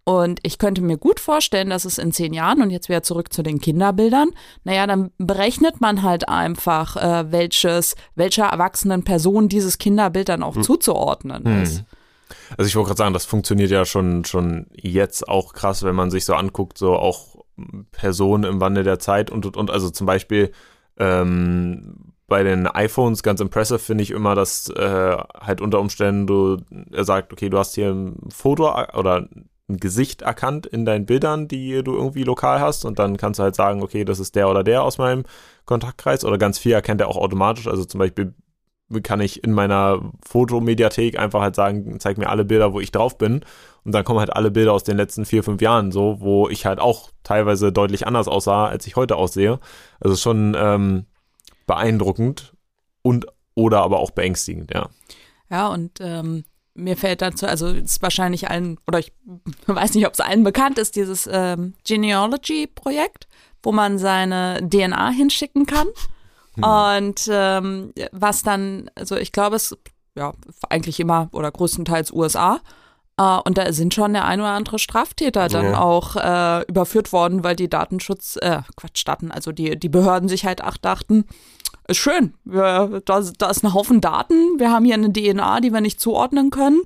[0.04, 3.32] Und ich könnte mir gut vorstellen, dass es in zehn Jahren, und jetzt wieder zurück
[3.32, 4.30] zu den Kinderbildern,
[4.64, 10.56] naja, dann berechnet man halt einfach, äh, welches, welcher erwachsenen Person dieses Kinderbild dann auch
[10.56, 10.64] hm.
[10.64, 11.62] zuzuordnen hm.
[11.62, 11.84] ist.
[12.56, 16.10] Also ich wollte gerade sagen, das funktioniert ja schon, schon jetzt auch krass, wenn man
[16.10, 17.36] sich so anguckt, so auch
[17.92, 20.50] Personen im Wandel der Zeit und, und, und also zum Beispiel
[20.98, 26.56] ähm, bei den iPhones ganz impressive finde ich immer, dass äh, halt unter Umständen du,
[26.90, 29.28] er sagt, okay, du hast hier ein Foto oder
[29.68, 33.42] ein Gesicht erkannt in deinen Bildern, die du irgendwie lokal hast und dann kannst du
[33.42, 35.24] halt sagen, okay, das ist der oder der aus meinem
[35.66, 37.68] Kontaktkreis oder ganz viel erkennt er auch automatisch.
[37.68, 38.32] Also zum Beispiel
[39.02, 43.18] kann ich in meiner Fotomediathek einfach halt sagen, zeig mir alle Bilder, wo ich drauf
[43.18, 43.44] bin.
[43.84, 46.64] Und dann kommen halt alle Bilder aus den letzten vier, fünf Jahren so, wo ich
[46.64, 49.60] halt auch teilweise deutlich anders aussah, als ich heute aussehe.
[50.00, 51.04] Also schon ähm,
[51.66, 52.54] beeindruckend
[53.02, 54.88] und oder aber auch beängstigend, ja.
[55.50, 56.44] Ja, und ähm,
[56.74, 59.12] mir fällt dazu, also ist wahrscheinlich allen, oder ich
[59.66, 63.28] weiß nicht, ob es allen bekannt ist, dieses ähm, Genealogy-Projekt,
[63.62, 65.88] wo man seine DNA hinschicken kann.
[66.54, 66.64] Hm.
[66.64, 69.76] Und ähm, was dann, also ich glaube, es
[70.14, 70.32] ja
[70.68, 72.60] eigentlich immer oder größtenteils USA.
[73.22, 75.80] Uh, und da sind schon der ein oder andere Straftäter dann ja.
[75.80, 80.44] auch äh, überführt worden, weil die Datenschutz, äh, Quatsch, Daten, also die, die Behörden sich
[80.44, 81.26] halt ach dachten,
[81.86, 85.72] ist schön, wir, da, da ist ein Haufen Daten, wir haben hier eine DNA, die
[85.72, 86.82] wir nicht zuordnen können.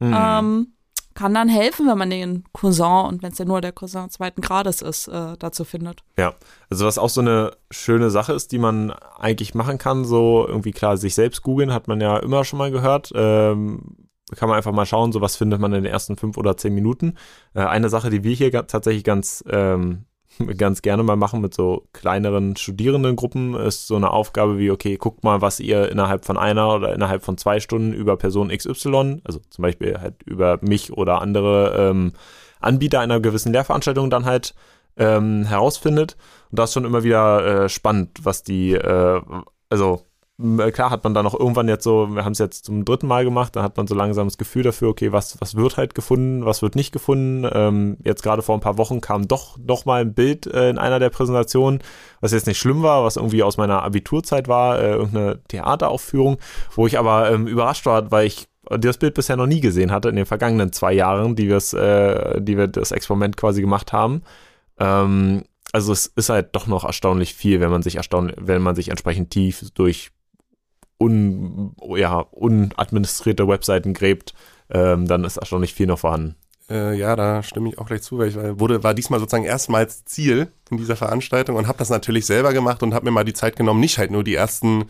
[0.00, 0.14] Mhm.
[0.14, 0.66] Ähm,
[1.14, 4.40] kann dann helfen, wenn man den Cousin und wenn es ja nur der Cousin zweiten
[4.40, 6.02] Grades ist, äh, dazu findet.
[6.18, 6.34] Ja,
[6.70, 10.72] also was auch so eine schöne Sache ist, die man eigentlich machen kann, so irgendwie
[10.72, 13.12] klar, sich selbst googeln, hat man ja immer schon mal gehört.
[13.14, 14.01] Ähm,
[14.36, 16.74] kann man einfach mal schauen, so was findet man in den ersten fünf oder zehn
[16.74, 17.14] Minuten.
[17.54, 20.04] Äh, eine Sache, die wir hier tatsächlich ganz, ähm,
[20.56, 25.24] ganz gerne mal machen mit so kleineren Studierendengruppen, ist so eine Aufgabe wie, okay, guckt
[25.24, 29.40] mal, was ihr innerhalb von einer oder innerhalb von zwei Stunden über Person XY, also
[29.50, 32.12] zum Beispiel halt über mich oder andere ähm,
[32.60, 34.54] Anbieter einer gewissen Lehrveranstaltung dann halt
[34.96, 36.16] ähm, herausfindet.
[36.50, 39.20] Und das ist schon immer wieder äh, spannend, was die, äh,
[39.68, 40.02] also
[40.72, 43.24] klar hat man dann auch irgendwann jetzt so, wir haben es jetzt zum dritten Mal
[43.24, 46.44] gemacht, da hat man so langsam das Gefühl dafür, okay, was, was wird halt gefunden,
[46.44, 47.48] was wird nicht gefunden.
[47.52, 50.78] Ähm, jetzt gerade vor ein paar Wochen kam doch noch mal ein Bild äh, in
[50.78, 51.82] einer der Präsentationen,
[52.20, 56.38] was jetzt nicht schlimm war, was irgendwie aus meiner Abiturzeit war, äh, irgendeine Theateraufführung,
[56.74, 60.08] wo ich aber ähm, überrascht war, weil ich das Bild bisher noch nie gesehen hatte
[60.08, 64.22] in den vergangenen zwei Jahren, die, äh, die wir das Experiment quasi gemacht haben.
[64.78, 68.74] Ähm, also es ist halt doch noch erstaunlich viel, wenn man sich erstaun wenn man
[68.74, 70.10] sich entsprechend tief durch
[71.02, 74.34] un, ja, unadministrierte Webseiten gräbt,
[74.70, 76.36] ähm, dann ist erstaunlich viel noch vorhanden.
[76.70, 80.04] Äh, ja, da stimme ich auch gleich zu, weil ich wurde, war diesmal sozusagen erstmals
[80.04, 83.34] Ziel in dieser Veranstaltung und habe das natürlich selber gemacht und habe mir mal die
[83.34, 84.84] Zeit genommen, nicht halt nur die ersten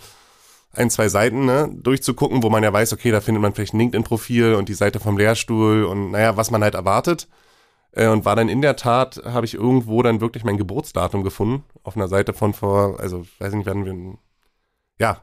[0.74, 3.78] ein, zwei Seiten ne, durchzugucken, wo man ja weiß, okay, da findet man vielleicht ein
[3.78, 7.28] LinkedIn-Profil und die Seite vom Lehrstuhl und naja, was man halt erwartet.
[7.92, 11.64] Äh, und war dann in der Tat, habe ich irgendwo dann wirklich mein Geburtsdatum gefunden,
[11.82, 14.18] auf einer Seite von vor, also weiß ich nicht, wann wir,
[14.98, 15.20] ja,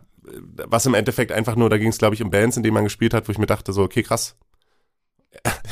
[0.68, 2.84] was im Endeffekt einfach nur, da ging es glaube ich um Bands, in denen man
[2.84, 4.36] gespielt hat, wo ich mir dachte so, okay, krass.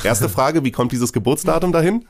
[0.04, 2.06] Erste Frage, wie kommt dieses Geburtsdatum dahin?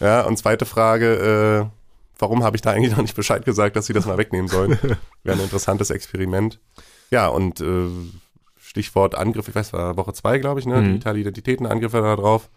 [0.00, 1.76] Ja, und zweite Frage, äh,
[2.18, 4.78] warum habe ich da eigentlich noch nicht Bescheid gesagt, dass sie das mal wegnehmen sollen?
[5.22, 6.58] Wäre ein interessantes Experiment.
[7.10, 7.88] Ja, und äh,
[8.58, 10.80] Stichwort Angriff, ich weiß, war Woche zwei, glaube ich, ne?
[10.80, 10.84] Mhm.
[10.84, 12.50] Digitale Identitätenangriffe da drauf.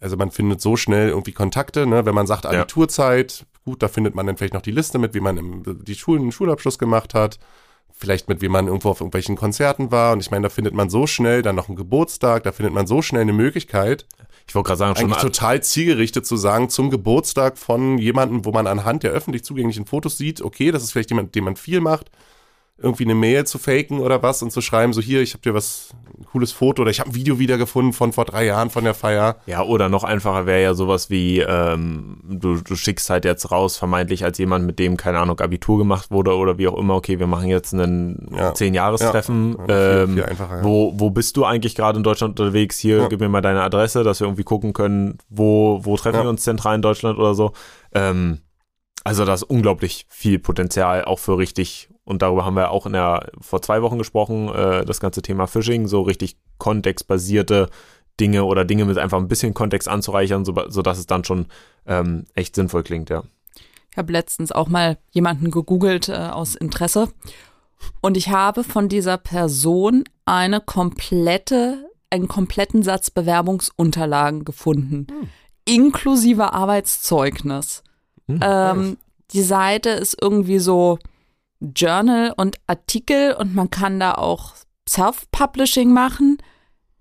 [0.00, 2.06] Also man findet so schnell irgendwie Kontakte, ne?
[2.06, 3.46] Wenn man sagt Abiturzeit, ja.
[3.64, 6.30] gut, da findet man dann vielleicht noch die Liste mit, wie man im, die Schulen,
[6.30, 7.38] Schulabschluss gemacht hat.
[7.96, 10.12] Vielleicht mit, wie man irgendwo auf irgendwelchen Konzerten war.
[10.12, 12.86] Und ich meine, da findet man so schnell dann noch einen Geburtstag, da findet man
[12.86, 14.06] so schnell eine Möglichkeit.
[14.46, 18.66] Ich wollte gerade sagen, schon total zielgerichtet zu sagen, zum Geburtstag von jemandem, wo man
[18.66, 22.10] anhand der öffentlich zugänglichen Fotos sieht, okay, das ist vielleicht jemand, dem man viel macht
[22.76, 25.54] irgendwie eine Mail zu faken oder was und zu schreiben, so hier, ich habe dir
[25.54, 28.82] was, ein cooles Foto oder ich habe ein Video wiedergefunden von vor drei Jahren von
[28.82, 29.36] der Feier.
[29.46, 33.76] Ja, oder noch einfacher wäre ja sowas wie, ähm, du, du schickst halt jetzt raus,
[33.76, 37.20] vermeintlich als jemand, mit dem, keine Ahnung, Abitur gemacht wurde oder wie auch immer, okay,
[37.20, 38.52] wir machen jetzt einen ja.
[38.52, 39.56] Zehn-Jahres-Treffen.
[39.68, 40.02] Ja.
[40.02, 40.26] Ähm, ja.
[40.62, 42.78] wo, wo bist du eigentlich gerade in Deutschland unterwegs?
[42.78, 46.28] Hier, gib mir mal deine Adresse, dass wir irgendwie gucken können, wo, wo treffen wir
[46.28, 47.52] uns zentral in Deutschland oder so.
[47.94, 48.40] Ähm,
[49.04, 52.92] also da ist unglaublich viel Potenzial auch für richtig und darüber haben wir auch in
[52.92, 57.68] der, vor zwei Wochen gesprochen, äh, das ganze Thema Phishing, so richtig kontextbasierte
[58.20, 61.46] Dinge oder Dinge mit einfach ein bisschen Kontext anzureichern, so, sodass es dann schon
[61.86, 63.24] ähm, echt sinnvoll klingt, ja.
[63.90, 67.08] Ich habe letztens auch mal jemanden gegoogelt äh, aus Interesse
[68.00, 75.28] und ich habe von dieser Person eine komplette, einen kompletten Satz Bewerbungsunterlagen gefunden, hm.
[75.64, 77.82] inklusive Arbeitszeugnis.
[78.26, 78.96] Hm, ähm,
[79.32, 80.98] die Seite ist irgendwie so
[81.60, 84.54] Journal und Artikel und man kann da auch
[84.88, 86.38] Self-Publishing machen.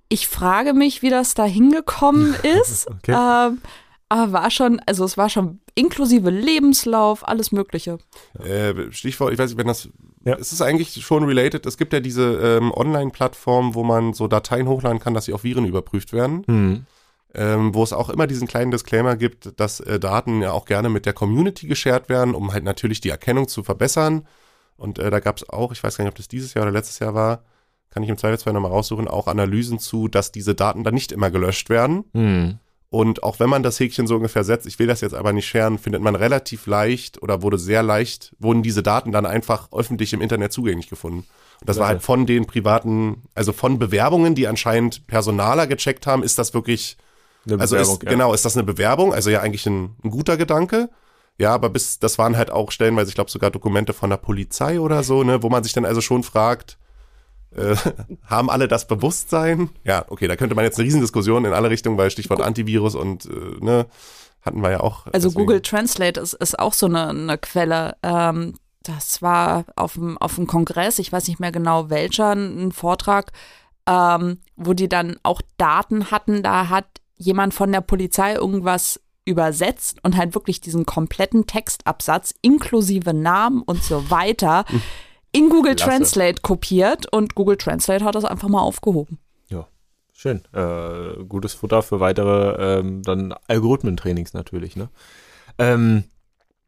[0.09, 2.89] Ich frage mich, wie das da hingekommen ist.
[2.89, 3.15] okay.
[3.17, 3.61] ähm,
[4.09, 7.97] aber war schon, also es war schon inklusive Lebenslauf, alles Mögliche.
[8.39, 9.89] Äh, Stichwort, ich weiß nicht, wenn das,
[10.23, 10.35] ja.
[10.35, 11.65] es ist eigentlich schon related.
[11.65, 15.43] Es gibt ja diese ähm, Online-Plattform, wo man so Dateien hochladen kann, dass sie auf
[15.43, 16.43] Viren überprüft werden.
[16.45, 16.85] Mhm.
[17.35, 20.89] Ähm, wo es auch immer diesen kleinen Disclaimer gibt, dass äh, Daten ja auch gerne
[20.89, 24.27] mit der Community geshared werden, um halt natürlich die Erkennung zu verbessern.
[24.83, 26.73] Und äh, da gab es auch, ich weiß gar nicht, ob das dieses Jahr oder
[26.73, 27.43] letztes Jahr war,
[27.89, 31.31] kann ich im Zweifelsfall nochmal raussuchen, auch Analysen zu, dass diese Daten dann nicht immer
[31.31, 32.03] gelöscht werden.
[32.11, 32.59] Mhm.
[32.89, 35.47] Und auch wenn man das Häkchen so ungefähr setzt, ich will das jetzt aber nicht
[35.47, 40.11] scheren, findet man relativ leicht oder wurde sehr leicht, wurden diese Daten dann einfach öffentlich
[40.11, 41.25] im Internet zugänglich gefunden.
[41.61, 41.81] Und das ja.
[41.81, 46.53] war halt von den privaten, also von Bewerbungen, die anscheinend Personaler gecheckt haben, ist das
[46.53, 46.97] wirklich,
[47.45, 48.09] eine also ist, ja.
[48.09, 49.13] genau, ist das eine Bewerbung?
[49.13, 50.89] Also ja eigentlich ein, ein guter Gedanke.
[51.39, 54.79] Ja, aber bis, das waren halt auch stellenweise, ich glaube sogar Dokumente von der Polizei
[54.79, 56.77] oder so, ne, wo man sich dann also schon fragt,
[57.55, 57.75] äh,
[58.25, 59.69] haben alle das Bewusstsein?
[59.83, 63.25] Ja, okay, da könnte man jetzt eine Riesendiskussion in alle Richtungen, weil Stichwort Antivirus und,
[63.25, 63.87] äh, ne,
[64.41, 65.07] hatten wir ja auch.
[65.07, 65.45] Also deswegen.
[65.45, 67.95] Google Translate ist, ist auch so eine, eine Quelle.
[68.03, 72.71] Ähm, das war auf dem, auf dem Kongress, ich weiß nicht mehr genau welcher, ein
[72.71, 73.31] Vortrag,
[73.87, 79.97] ähm, wo die dann auch Daten hatten, da hat jemand von der Polizei irgendwas übersetzt
[80.03, 84.65] und halt wirklich diesen kompletten Textabsatz inklusive Namen und so weiter
[85.31, 85.91] in Google Klasse.
[85.91, 89.19] Translate kopiert und Google Translate hat das einfach mal aufgehoben.
[89.49, 89.67] Ja,
[90.13, 90.41] schön.
[90.53, 94.75] Äh, gutes Futter für weitere ähm, dann Algorithmentrainings natürlich.
[94.75, 94.89] Ne?
[95.57, 96.03] Ähm,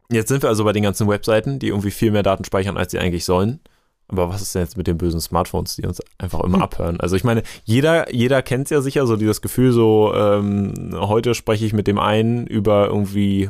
[0.09, 2.91] jetzt sind wir also bei den ganzen Webseiten, die irgendwie viel mehr Daten speichern, als
[2.91, 3.59] sie eigentlich sollen.
[4.07, 6.63] Aber was ist denn jetzt mit den bösen Smartphones, die uns einfach immer hm.
[6.63, 6.99] abhören?
[6.99, 11.33] Also ich meine, jeder, jeder kennt es ja sicher, so dieses Gefühl, so ähm, heute
[11.33, 13.49] spreche ich mit dem einen über irgendwie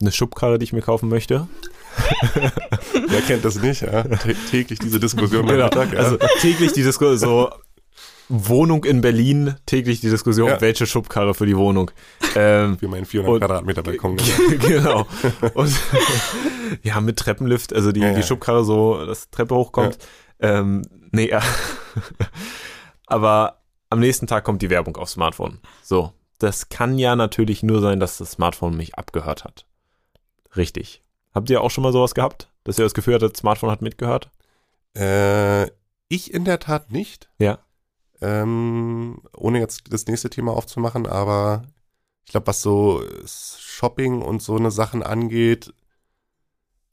[0.00, 1.48] eine Schubkarre, die ich mir kaufen möchte.
[3.08, 3.82] Wer kennt das nicht?
[3.82, 4.04] Ja?
[4.50, 5.68] Täglich diese Diskussion genau.
[5.68, 5.98] Tag, ja.
[5.98, 7.50] Also täglich die Diskussion, so
[8.28, 10.60] Wohnung in Berlin, täglich die Diskussion, ja.
[10.60, 11.90] welche Schubkarre für die Wohnung.
[12.34, 14.16] Ähm, für meinen 400 und, Quadratmeter Balkon.
[14.60, 15.06] genau.
[15.54, 15.74] Und
[16.82, 18.14] ja, mit Treppenlift, also die, ja, ja.
[18.14, 19.98] die Schubkarre so, dass Treppe hochkommt.
[20.40, 21.42] Ähm, nee, ja.
[23.06, 25.60] aber am nächsten Tag kommt die Werbung aufs Smartphone.
[25.82, 29.66] So, das kann ja natürlich nur sein, dass das Smartphone mich abgehört hat.
[30.56, 31.02] Richtig.
[31.34, 33.82] Habt ihr auch schon mal sowas gehabt, dass ihr das Gefühl hattet, das Smartphone hat
[33.82, 34.30] mitgehört?
[34.96, 35.66] Äh,
[36.08, 37.28] ich in der Tat nicht.
[37.38, 37.58] Ja.
[38.20, 41.62] Ähm, ohne jetzt das nächste Thema aufzumachen, aber
[42.24, 45.72] ich glaube, was so Shopping und so eine Sachen angeht,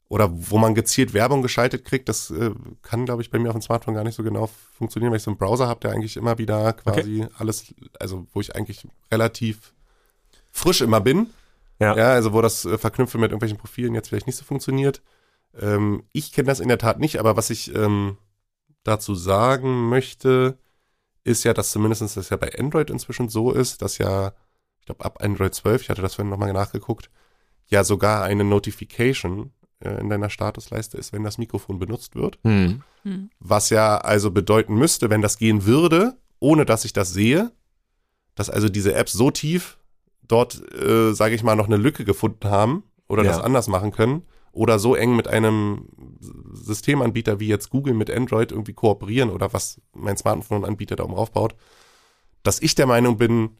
[0.08, 3.56] oder wo man gezielt Werbung geschaltet kriegt, das äh, kann, glaube ich, bei mir auf
[3.56, 6.16] dem Smartphone gar nicht so genau funktionieren, weil ich so einen Browser habe, der eigentlich
[6.16, 7.34] immer wieder quasi okay.
[7.38, 9.74] alles, also wo ich eigentlich relativ
[10.52, 11.30] frisch immer bin.
[11.80, 11.96] Ja.
[11.96, 15.02] ja also wo das äh, Verknüpfen mit irgendwelchen Profilen jetzt vielleicht nicht so funktioniert.
[15.60, 18.16] Ähm, ich kenne das in der Tat nicht, aber was ich ähm,
[18.84, 20.56] dazu sagen möchte,
[21.26, 24.32] ist ja, dass zumindest das ja bei Android inzwischen so ist, dass ja,
[24.80, 27.10] ich glaube ab Android 12, ich hatte das vorhin nochmal nachgeguckt,
[27.66, 32.38] ja sogar eine Notification äh, in deiner Statusleiste ist, wenn das Mikrofon benutzt wird.
[32.44, 32.82] Hm.
[33.02, 33.30] hm.
[33.40, 37.50] Was ja also bedeuten müsste, wenn das gehen würde, ohne dass ich das sehe,
[38.36, 39.78] dass also diese Apps so tief
[40.22, 43.30] dort, äh, sage ich mal, noch eine Lücke gefunden haben oder ja.
[43.30, 44.22] das anders machen können
[44.56, 45.86] oder so eng mit einem
[46.52, 51.54] Systemanbieter wie jetzt Google mit Android irgendwie kooperieren oder was mein Smartphone-Anbieter da oben aufbaut,
[52.42, 53.50] dass ich der Meinung bin,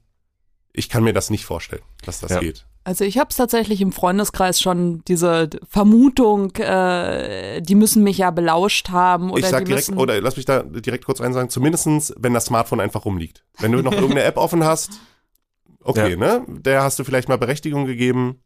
[0.73, 2.41] ich kann mir das nicht vorstellen, dass das ja.
[2.41, 2.67] geht.
[2.85, 8.31] Also ich habe es tatsächlich im Freundeskreis schon diese Vermutung, äh, die müssen mich ja
[8.31, 9.31] belauscht haben.
[9.31, 12.81] Oder ich sag direkt, oder lass mich da direkt kurz einsagen, zumindestens, wenn das Smartphone
[12.81, 13.45] einfach rumliegt.
[13.59, 15.01] Wenn du noch irgendeine App offen hast,
[15.83, 16.17] okay, ja.
[16.17, 16.47] ne?
[16.49, 18.41] Der hast du vielleicht mal Berechtigung gegeben.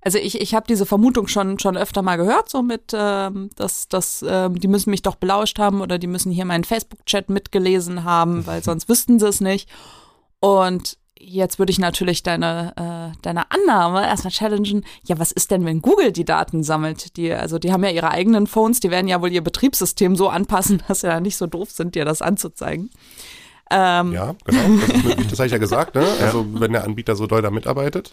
[0.00, 3.88] Also ich, ich habe diese Vermutung schon, schon öfter mal gehört, so mit, ähm, dass,
[3.88, 8.04] dass ähm, die müssen mich doch belauscht haben oder die müssen hier meinen Facebook-Chat mitgelesen
[8.04, 9.68] haben, weil sonst wüssten sie es nicht.
[10.40, 14.84] Und Jetzt würde ich natürlich deine, äh, deine Annahme erstmal challengen.
[15.04, 17.16] Ja, was ist denn, wenn Google die Daten sammelt?
[17.16, 20.28] Die, also die haben ja ihre eigenen Phones, die werden ja wohl ihr Betriebssystem so
[20.28, 22.90] anpassen, dass sie ja nicht so doof sind, dir das anzuzeigen.
[23.70, 24.12] Ähm.
[24.12, 24.80] Ja, genau.
[24.86, 26.06] Das, das habe ich ja gesagt, ne?
[26.20, 28.12] Also wenn der Anbieter so doll da mitarbeitet.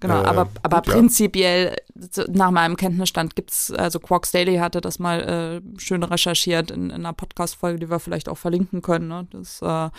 [0.00, 2.24] Genau, äh, aber, aber gut, prinzipiell, ja.
[2.28, 6.90] nach meinem Kenntnisstand gibt es, also Quarks Daily hatte das mal äh, schön recherchiert in,
[6.90, 9.08] in einer Podcast-Folge, die wir vielleicht auch verlinken können.
[9.08, 9.26] Ne?
[9.30, 9.90] Das äh,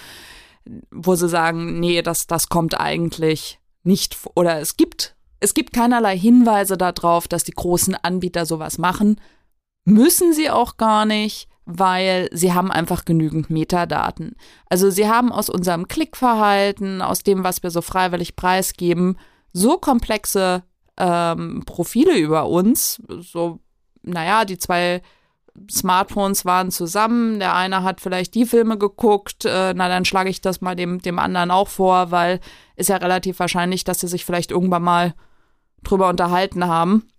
[0.91, 6.17] wo sie sagen, nee, das, das kommt eigentlich nicht, oder es gibt, es gibt keinerlei
[6.17, 9.19] Hinweise darauf, dass die großen Anbieter sowas machen.
[9.85, 14.35] Müssen sie auch gar nicht, weil sie haben einfach genügend Metadaten.
[14.69, 19.17] Also sie haben aus unserem Klickverhalten, aus dem, was wir so freiwillig preisgeben,
[19.57, 20.63] so komplexe
[20.97, 23.59] ähm, Profile über uns, so,
[24.03, 25.01] naja, die zwei
[25.69, 30.41] Smartphones waren zusammen, der eine hat vielleicht die Filme geguckt, äh, na dann schlage ich
[30.41, 32.39] das mal dem, dem anderen auch vor, weil
[32.75, 35.15] ist ja relativ wahrscheinlich, dass sie sich vielleicht irgendwann mal
[35.83, 37.09] drüber unterhalten haben.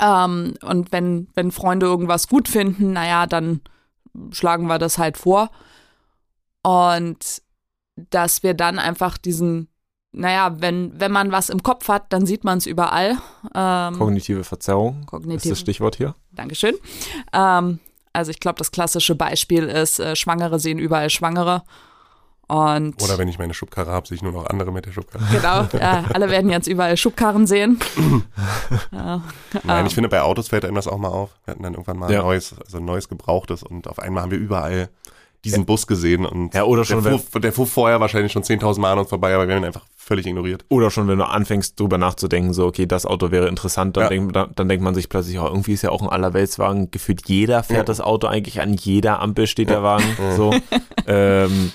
[0.00, 3.60] Ähm, und wenn, wenn Freunde irgendwas gut finden, naja, dann
[4.32, 5.50] schlagen wir das halt vor.
[6.62, 7.42] Und
[8.10, 9.69] dass wir dann einfach diesen
[10.12, 13.16] naja, wenn, wenn man was im Kopf hat, dann sieht man es überall.
[13.54, 16.14] Ähm, Kognitive Verzerrung kognitive, ist das Stichwort hier.
[16.32, 16.74] Dankeschön.
[17.32, 17.78] Ähm,
[18.12, 21.62] also ich glaube, das klassische Beispiel ist, äh, Schwangere sehen überall Schwangere.
[22.48, 25.24] Und Oder wenn ich meine Schubkarre habe, sehe ich nur noch andere mit der Schubkarre.
[25.30, 27.78] Genau, ja, alle werden jetzt überall Schubkarren sehen.
[28.90, 29.22] ja.
[29.62, 31.30] Nein, ich finde, bei Autos fällt einem das auch mal auf.
[31.44, 32.18] Wir hatten dann irgendwann mal ja.
[32.18, 34.88] ein neues, also ein neues Gebrauchtes und auf einmal haben wir überall
[35.44, 35.64] diesen ja.
[35.64, 38.92] Bus gesehen und ja, oder schon der, fuhr, der fuhr vorher wahrscheinlich schon 10.000 Mal
[38.92, 40.64] an uns vorbei, aber wir haben ihn einfach völlig ignoriert.
[40.68, 44.08] Oder schon, wenn du anfängst, drüber nachzudenken, so, okay, das Auto wäre interessant, dann, ja.
[44.10, 47.28] denk, dann, dann, denkt man sich plötzlich, oh, irgendwie ist ja auch ein Allerweltswagen, gefühlt
[47.28, 47.84] jeder fährt ja.
[47.84, 50.04] das Auto eigentlich, an jeder Ampel steht der Wagen,
[50.36, 50.52] so.
[51.06, 51.72] ähm,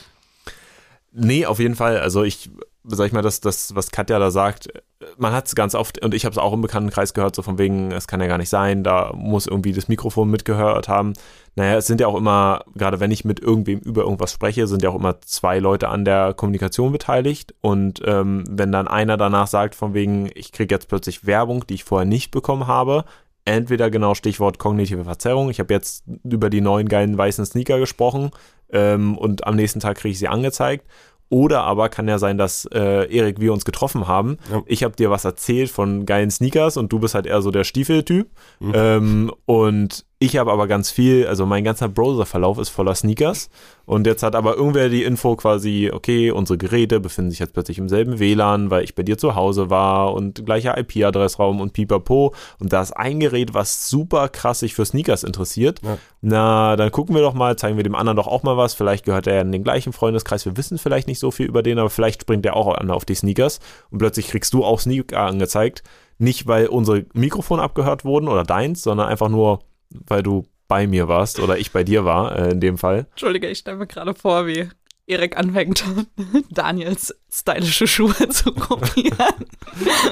[1.12, 2.49] nee, auf jeden Fall, also ich,
[2.88, 4.69] sag ich mal, das, das was Katja da sagt,
[5.17, 7.58] man hat es ganz oft, und ich habe es auch im Bekanntenkreis gehört, so von
[7.58, 11.13] wegen, es kann ja gar nicht sein, da muss irgendwie das Mikrofon mitgehört haben.
[11.56, 14.84] Naja, es sind ja auch immer, gerade wenn ich mit irgendwem über irgendwas spreche, sind
[14.84, 17.56] ja auch immer zwei Leute an der Kommunikation beteiligt.
[17.62, 21.76] Und ähm, wenn dann einer danach sagt, von wegen, ich kriege jetzt plötzlich Werbung, die
[21.76, 23.06] ich vorher nicht bekommen habe,
[23.45, 28.32] entweder genau Stichwort kognitive Verzerrung, ich habe jetzt über die neuen geilen weißen Sneaker gesprochen
[28.71, 30.86] ähm, und am nächsten Tag kriege ich sie angezeigt
[31.30, 34.38] oder aber kann ja sein, dass äh, Erik, wir uns getroffen haben.
[34.52, 34.62] Ja.
[34.68, 37.64] Ich habe dir was erzählt von geilen Sneakers und du bist halt eher so der
[37.64, 38.28] Stiefeltyp.
[38.60, 38.72] Mhm.
[38.76, 43.49] Ähm, und ich habe aber ganz viel, also mein ganzer Browserverlauf ist voller Sneakers.
[43.86, 47.78] Und jetzt hat aber irgendwer die Info quasi, okay, unsere Geräte befinden sich jetzt plötzlich
[47.78, 52.34] im selben WLAN, weil ich bei dir zu Hause war und gleicher IP-Adressraum und pipapo.
[52.59, 55.82] Und da ist ein Gerät, was super krass sich für Sneakers interessiert.
[55.84, 55.99] Ja.
[56.21, 58.73] Na, dann gucken wir doch mal, zeigen wir dem anderen doch auch mal was.
[58.73, 60.45] Vielleicht gehört er in den gleichen Freundeskreis.
[60.45, 63.05] Wir wissen vielleicht nicht so viel über den, aber vielleicht springt er auch an auf
[63.05, 63.59] die Sneakers.
[63.91, 65.84] Und plötzlich kriegst du auch Sneaker angezeigt.
[66.17, 69.59] Nicht, weil unsere Mikrofone abgehört wurden oder deins, sondern einfach nur,
[70.08, 73.08] weil du bei mir warst oder ich bei dir war, äh, in dem Fall.
[73.12, 74.70] Entschuldige, ich stelle mir gerade vor, wie
[75.08, 75.84] Erik anfängt,
[76.50, 79.46] Daniels stylische Schuhe zu kopieren.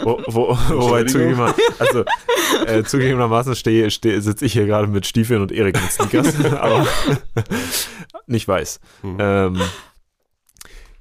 [0.03, 1.05] wo, wo, wobei
[1.79, 2.05] also,
[2.67, 6.85] äh, zugegebenermaßen stehe, stehe, sitze ich hier gerade mit Stiefeln und Erik mit Sneakers, aber
[8.27, 8.79] nicht weiß.
[9.01, 9.17] Mhm.
[9.19, 9.61] Ähm,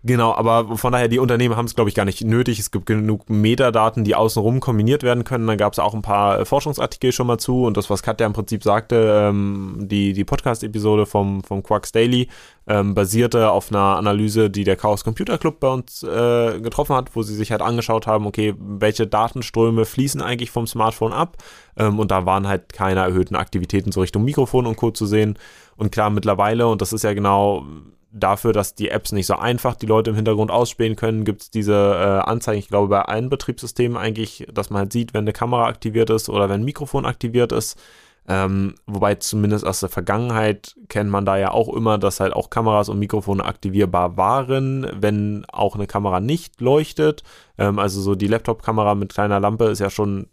[0.04, 2.58] Genau, aber von daher, die Unternehmen haben es, glaube ich, gar nicht nötig.
[2.58, 5.46] Es gibt genug Metadaten, die außenrum kombiniert werden können.
[5.46, 8.26] Dann gab es auch ein paar äh, Forschungsartikel schon mal zu und das, was Katja
[8.26, 12.26] im Prinzip sagte, ähm, die, die Podcast-Episode vom, vom Quarks Daily
[12.66, 17.14] ähm, basierte auf einer Analyse, die der Chaos Computer Club bei uns äh, getroffen hat,
[17.14, 21.36] wo sie sich halt angeschaut haben, okay, welche Datenströme fließen eigentlich vom Smartphone ab
[21.76, 24.90] ähm, und da waren halt keine erhöhten Aktivitäten so Richtung Mikrofon und Co.
[24.90, 25.38] zu sehen.
[25.76, 27.64] Und klar, mittlerweile, und das ist ja genau
[28.12, 31.50] dafür, dass die Apps nicht so einfach die Leute im Hintergrund ausspielen können, gibt es
[31.50, 35.32] diese äh, Anzeigen, ich glaube, bei allen Betriebssystemen eigentlich, dass man halt sieht, wenn eine
[35.32, 37.80] Kamera aktiviert ist oder wenn ein Mikrofon aktiviert ist.
[38.28, 42.50] Ähm, wobei zumindest aus der Vergangenheit kennt man da ja auch immer, dass halt auch
[42.50, 47.24] Kameras und Mikrofone aktivierbar waren, wenn auch eine Kamera nicht leuchtet.
[47.58, 50.28] Ähm, also so die Laptop-Kamera mit kleiner Lampe ist ja schon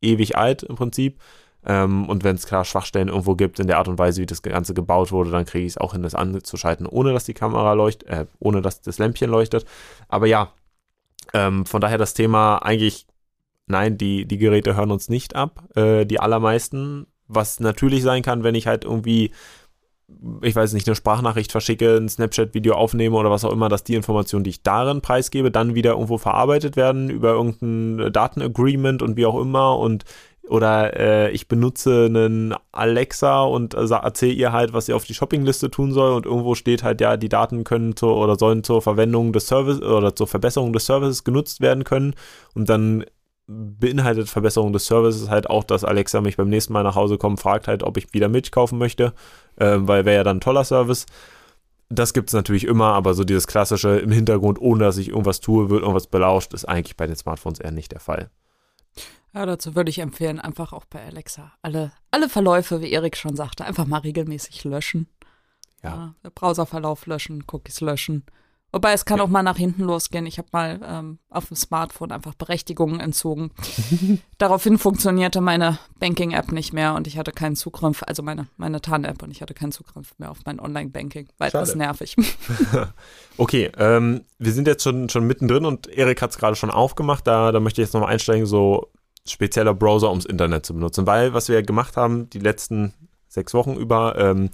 [0.00, 1.20] ewig alt im Prinzip.
[1.66, 4.42] Ähm, und wenn es klar Schwachstellen irgendwo gibt in der Art und Weise, wie das
[4.42, 7.72] Ganze gebaut wurde, dann kriege ich es auch hin, das anzuschalten, ohne dass die Kamera
[7.72, 9.66] leuchtet, äh, ohne dass das Lämpchen leuchtet.
[10.08, 10.52] Aber ja,
[11.34, 13.06] ähm, von daher das Thema eigentlich,
[13.66, 17.06] nein, die, die Geräte hören uns nicht ab, äh, die allermeisten.
[17.28, 19.32] Was natürlich sein kann, wenn ich halt irgendwie
[20.42, 23.96] ich weiß nicht, eine Sprachnachricht verschicke, ein Snapchat-Video aufnehme oder was auch immer, dass die
[23.96, 29.26] Informationen, die ich darin preisgebe, dann wieder irgendwo verarbeitet werden über irgendein Datenagreement und wie
[29.26, 30.04] auch immer und
[30.48, 35.14] oder äh, ich benutze einen Alexa und äh, erzähle ihr halt, was sie auf die
[35.14, 38.82] Shoppingliste tun soll und irgendwo steht halt, ja, die Daten können zur oder sollen zur
[38.82, 42.14] Verwendung des Services oder zur Verbesserung des Services genutzt werden können
[42.54, 43.04] und dann
[43.48, 47.40] beinhaltet Verbesserung des Services halt auch, dass Alexa mich beim nächsten Mal nach Hause kommt,
[47.40, 49.14] fragt halt, ob ich wieder Milch kaufen möchte,
[49.56, 51.06] äh, weil wäre ja dann ein toller Service.
[51.88, 55.40] Das gibt es natürlich immer, aber so dieses klassische im Hintergrund, ohne dass ich irgendwas
[55.40, 58.30] tue, wird irgendwas belauscht, ist eigentlich bei den Smartphones eher nicht der Fall.
[59.34, 63.36] Ja, dazu würde ich empfehlen, einfach auch bei Alexa alle, alle Verläufe, wie Erik schon
[63.36, 65.08] sagte, einfach mal regelmäßig löschen.
[65.82, 66.14] Ja.
[66.22, 68.24] ja Browserverlauf löschen, Cookies löschen.
[68.76, 69.24] Wobei es kann ja.
[69.24, 70.26] auch mal nach hinten losgehen.
[70.26, 73.50] Ich habe mal ähm, auf dem Smartphone einfach Berechtigungen entzogen.
[74.36, 79.22] Daraufhin funktionierte meine Banking-App nicht mehr und ich hatte keinen Zugriff, also meine, meine TAN-App
[79.22, 81.26] und ich hatte keinen Zugriff mehr auf mein Online-Banking.
[81.38, 82.16] Weil das nervig.
[83.38, 87.26] okay, ähm, wir sind jetzt schon, schon mittendrin und Erik hat es gerade schon aufgemacht.
[87.26, 88.90] Da, da möchte ich jetzt nochmal einsteigen, so
[89.26, 91.06] spezieller Browser, ums Internet zu benutzen.
[91.06, 92.92] Weil, was wir gemacht haben, die letzten
[93.26, 94.50] sechs Wochen über, ähm,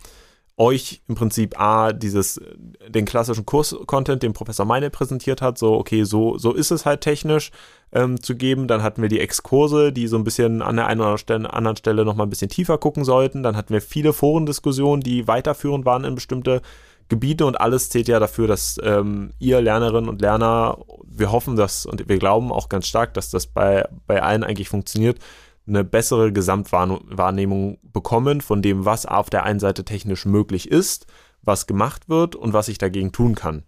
[0.63, 2.41] euch im Prinzip A, dieses,
[2.89, 7.01] den klassischen Kurs-Content, den Professor Meine präsentiert hat, so, okay, so, so ist es halt
[7.01, 7.51] technisch
[7.93, 8.69] ähm, zu geben.
[8.69, 11.19] Dann hatten wir die Exkurse, die so ein bisschen an der einen oder
[11.53, 13.43] anderen Stelle nochmal ein bisschen tiefer gucken sollten.
[13.43, 16.63] Dann hatten wir viele Forendiskussionen, die weiterführend waren in bestimmte
[17.09, 21.85] Gebiete und alles zählt ja dafür, dass ähm, ihr Lernerinnen und Lerner, wir hoffen das
[21.85, 25.19] und wir glauben auch ganz stark, dass das bei, bei allen eigentlich funktioniert,
[25.67, 31.07] eine bessere Gesamtwahrnehmung bekommen von dem, was auf der einen Seite technisch möglich ist,
[31.43, 33.65] was gemacht wird und was ich dagegen tun kann.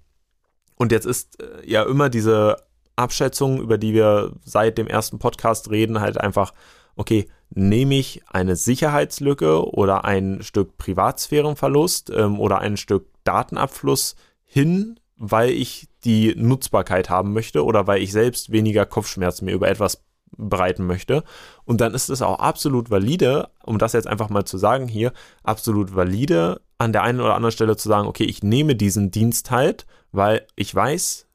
[0.76, 2.57] Und jetzt ist äh, ja immer diese
[2.97, 6.53] Abschätzung, über die wir seit dem ersten Podcast reden, halt einfach,
[6.97, 14.99] okay, nehme ich eine Sicherheitslücke oder ein Stück Privatsphärenverlust ähm, oder ein Stück Datenabfluss hin,
[15.16, 20.03] weil ich die Nutzbarkeit haben möchte oder weil ich selbst weniger Kopfschmerzen mir über etwas
[20.37, 21.24] bereiten möchte.
[21.64, 25.12] Und dann ist es auch absolut valide, um das jetzt einfach mal zu sagen hier,
[25.43, 29.51] absolut valide, an der einen oder anderen Stelle zu sagen, okay, ich nehme diesen Dienst
[29.51, 31.26] halt, weil ich weiß,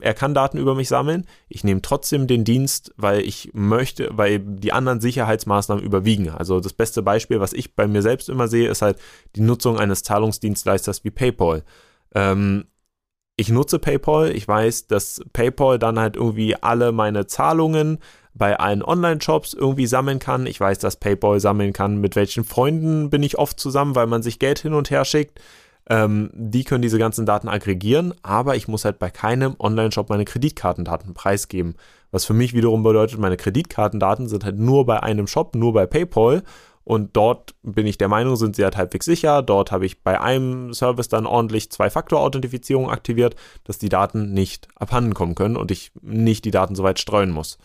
[0.00, 1.26] er kann Daten über mich sammeln.
[1.48, 6.30] Ich nehme trotzdem den Dienst, weil ich möchte, weil die anderen Sicherheitsmaßnahmen überwiegen.
[6.30, 8.98] Also das beste Beispiel, was ich bei mir selbst immer sehe, ist halt
[9.36, 11.64] die Nutzung eines Zahlungsdienstleisters wie PayPal.
[12.14, 12.66] Ähm,
[13.36, 14.30] ich nutze PayPal.
[14.34, 17.98] Ich weiß, dass PayPal dann halt irgendwie alle meine Zahlungen
[18.34, 20.46] bei allen Online-Shops irgendwie sammeln kann.
[20.46, 24.22] Ich weiß, dass PayPal sammeln kann, mit welchen Freunden bin ich oft zusammen, weil man
[24.22, 25.40] sich Geld hin und her schickt.
[25.90, 30.24] Ähm, die können diese ganzen Daten aggregieren, aber ich muss halt bei keinem Online-Shop meine
[30.26, 31.76] Kreditkartendaten preisgeben.
[32.10, 35.86] Was für mich wiederum bedeutet, meine Kreditkartendaten sind halt nur bei einem Shop, nur bei
[35.86, 36.42] PayPal.
[36.84, 39.42] Und dort bin ich der Meinung, sind sie halt halbwegs sicher.
[39.42, 45.12] Dort habe ich bei einem Service dann ordentlich Zwei-Faktor-Authentifizierung aktiviert, dass die Daten nicht abhanden
[45.12, 47.58] kommen können und ich nicht die Daten so weit streuen muss.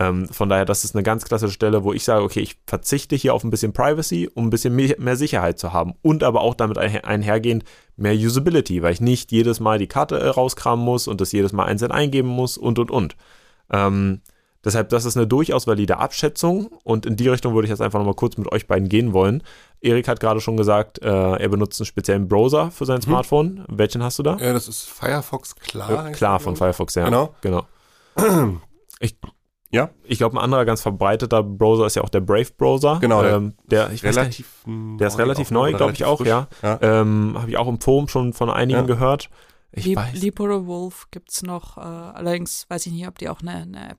[0.00, 3.16] Ähm, von daher, das ist eine ganz klassische Stelle, wo ich sage, okay, ich verzichte
[3.16, 6.54] hier auf ein bisschen Privacy, um ein bisschen mehr Sicherheit zu haben und aber auch
[6.54, 7.64] damit einhergehend
[7.96, 11.52] mehr Usability, weil ich nicht jedes Mal die Karte äh, rauskramen muss und das jedes
[11.52, 13.16] Mal einzeln eingeben muss und und und.
[13.70, 14.20] Ähm,
[14.64, 18.00] Deshalb, das ist eine durchaus valide Abschätzung und in die Richtung würde ich jetzt einfach
[18.00, 19.42] nochmal kurz mit euch beiden gehen wollen.
[19.80, 23.02] Erik hat gerade schon gesagt, äh, er benutzt einen speziellen Browser für sein mhm.
[23.02, 23.64] Smartphone.
[23.68, 24.36] Welchen hast du da?
[24.38, 26.08] Ja, das ist Firefox Klar.
[26.08, 27.04] Äh, klar, von Firefox, ja.
[27.04, 27.34] Genau.
[27.40, 27.66] genau.
[29.00, 29.16] Ich,
[29.70, 29.90] ja.
[30.04, 32.98] Ich glaube, ein anderer ganz verbreiteter Browser ist ja auch der Brave-Browser.
[33.00, 33.22] Genau.
[33.22, 36.28] Ähm, der, ich relativ nicht, der ist relativ neu, glaube ich auch, frisch.
[36.28, 36.48] ja.
[36.62, 36.78] ja.
[36.80, 38.86] Ähm, Habe ich auch im Forum schon von einigen ja.
[38.86, 39.30] gehört.
[39.72, 40.14] Ich Lieb, weiß.
[40.14, 43.90] Libero Wolf gibt es noch, äh, allerdings weiß ich nicht, ob die auch eine, eine
[43.90, 43.98] App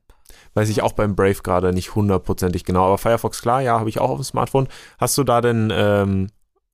[0.54, 2.86] Weiß ich auch beim Brave gerade nicht hundertprozentig genau.
[2.86, 4.68] Aber Firefox, klar, ja, habe ich auch auf dem Smartphone.
[4.98, 6.28] Hast du da denn, ähm,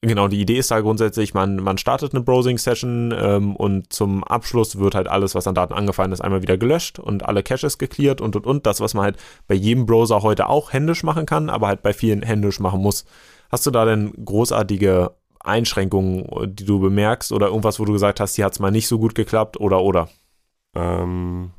[0.06, 4.78] genau, die Idee ist da grundsätzlich, man, man startet eine Browsing-Session ähm, und zum Abschluss
[4.80, 8.22] wird halt alles, was an Daten angefallen ist, einmal wieder gelöscht und alle Caches geklärt
[8.22, 8.66] und und und.
[8.66, 11.94] Das, was man halt bei jedem Browser heute auch händisch machen kann, aber halt bei
[11.94, 13.06] vielen händisch machen muss.
[13.52, 18.36] Hast du da denn großartige Einschränkungen, die du bemerkst oder irgendwas, wo du gesagt hast,
[18.36, 20.10] hier hat es mal nicht so gut geklappt oder oder?
[20.76, 21.52] Ähm,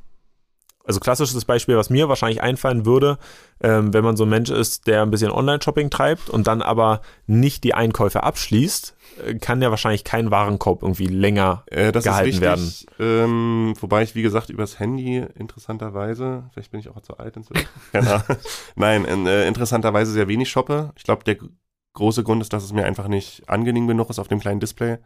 [0.87, 3.19] also klassisches Beispiel, was mir wahrscheinlich einfallen würde,
[3.61, 7.01] ähm, wenn man so ein Mensch ist, der ein bisschen Online-Shopping treibt und dann aber
[7.27, 12.73] nicht die Einkäufe abschließt, äh, kann ja wahrscheinlich kein Warenkorb irgendwie länger äh, gehalten werden.
[12.99, 17.69] Ähm, wobei ich, wie gesagt, übers Handy interessanterweise, vielleicht bin ich auch zu alt inzwischen.
[17.93, 18.21] genau.
[18.77, 20.93] Nein, äh, interessanterweise sehr wenig shoppe.
[20.97, 21.37] Ich glaube, der
[21.95, 24.99] große Grund ist, dass es mir einfach nicht angenehm genug ist auf dem kleinen Display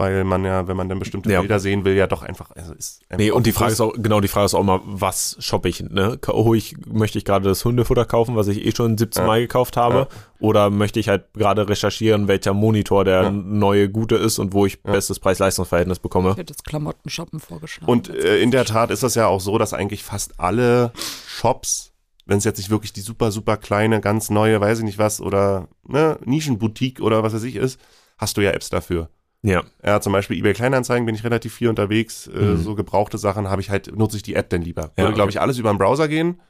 [0.00, 1.40] weil man ja, wenn man dann bestimmte ja.
[1.40, 3.92] Bilder sehen will, ja doch einfach, also ist einfach Nee, und die Frage ist auch,
[3.92, 6.18] genau, die Frage ist auch mal, was shoppe ich, ne?
[6.28, 9.26] Oh, ich, möchte ich gerade das Hundefutter kaufen, was ich eh schon 17 ja.
[9.26, 9.98] Mal gekauft habe?
[9.98, 10.08] Ja.
[10.38, 14.82] Oder möchte ich halt gerade recherchieren, welcher Monitor der neue gute ist und wo ich
[14.82, 16.30] bestes Preis-Leistungs-Verhältnis bekomme?
[16.30, 17.92] Ich hätte jetzt Klamotten-Shoppen vorgeschlagen.
[17.92, 20.92] Und äh, in der Tat ist das ja auch so, dass eigentlich fast alle
[21.26, 21.88] Shops
[22.26, 25.20] wenn es jetzt nicht wirklich die super, super kleine, ganz neue, weiß ich nicht was,
[25.20, 27.80] oder ne, Nischenboutique oder was weiß ich ist,
[28.18, 29.08] hast du ja Apps dafür.
[29.42, 29.62] Ja.
[29.84, 32.26] Ja, zum Beispiel eBay Kleinanzeigen bin ich relativ viel unterwegs.
[32.26, 32.56] Äh, mhm.
[32.58, 34.90] so gebrauchte Sachen habe ich halt, nutze ich die App denn lieber.
[34.96, 35.14] Würde, okay.
[35.14, 36.40] glaube ich, alles über den Browser gehen,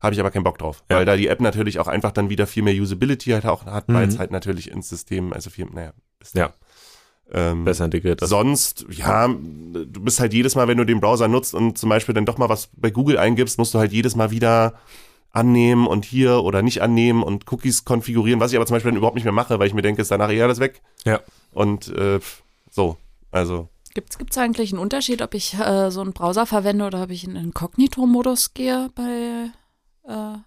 [0.00, 0.82] habe ich aber keinen Bock drauf.
[0.90, 0.96] Ja.
[0.96, 3.88] Weil da die App natürlich auch einfach dann wieder viel mehr Usability halt auch hat,
[3.88, 3.94] mhm.
[3.94, 6.52] weil es halt natürlich ins System, also viel, naja, ist ja.
[7.34, 8.20] Ähm, Besser integriert.
[8.20, 8.28] Ist.
[8.28, 12.14] Sonst, ja, du bist halt jedes Mal, wenn du den Browser nutzt und zum Beispiel
[12.14, 14.74] dann doch mal was bei Google eingibst, musst du halt jedes Mal wieder
[15.30, 18.98] annehmen und hier oder nicht annehmen und Cookies konfigurieren, was ich aber zum Beispiel dann
[18.98, 20.82] überhaupt nicht mehr mache, weil ich mir denke, ist danach eh alles weg.
[21.06, 21.20] Ja.
[21.52, 22.20] Und äh,
[22.70, 22.96] so,
[23.30, 23.68] also.
[23.94, 27.24] Gibt es eigentlich einen Unterschied, ob ich äh, so einen Browser verwende oder ob ich
[27.24, 29.50] in Inkognito-Modus gehe bei.
[30.08, 30.38] Äh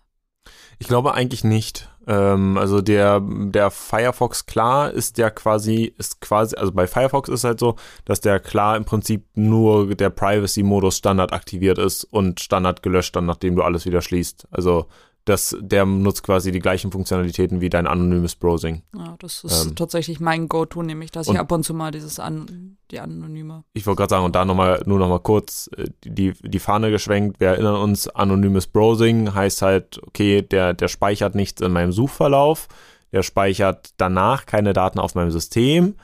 [0.80, 1.90] ich glaube eigentlich nicht.
[2.08, 7.44] Ähm, also der, der Firefox klar ist ja quasi, ist quasi, also bei Firefox ist
[7.44, 12.84] halt so, dass der klar im Prinzip nur der Privacy-Modus Standard aktiviert ist und Standard
[12.84, 14.48] gelöscht dann, nachdem du alles wieder schließt.
[14.52, 14.88] Also
[15.26, 18.84] das, der nutzt quasi die gleichen Funktionalitäten wie dein anonymes Browsing.
[18.96, 22.20] Ja, das ist ähm, tatsächlich mein Go-To, nämlich dass ich ab und zu mal dieses
[22.20, 23.64] an, die anonyme.
[23.74, 27.40] Ich wollte gerade sagen, und da nochmal, nur nochmal kurz äh, die, die Fahne geschwenkt.
[27.40, 32.68] Wir erinnern uns, anonymes Browsing heißt halt, okay, der, der speichert nichts in meinem Suchverlauf,
[33.12, 35.96] der speichert danach keine Daten auf meinem System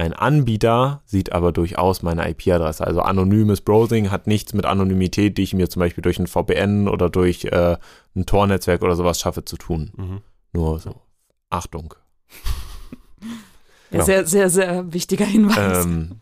[0.00, 2.86] ein Anbieter sieht aber durchaus meine IP-Adresse.
[2.86, 6.88] Also anonymes Browsing hat nichts mit Anonymität, die ich mir zum Beispiel durch ein VPN
[6.88, 7.76] oder durch äh,
[8.14, 9.92] ein Tor-Netzwerk oder sowas schaffe zu tun.
[9.96, 10.20] Mhm.
[10.52, 10.94] Nur so.
[11.50, 11.94] Achtung.
[13.22, 14.04] Ja, genau.
[14.04, 15.84] Sehr, sehr, sehr wichtiger Hinweis.
[15.84, 16.20] Ähm,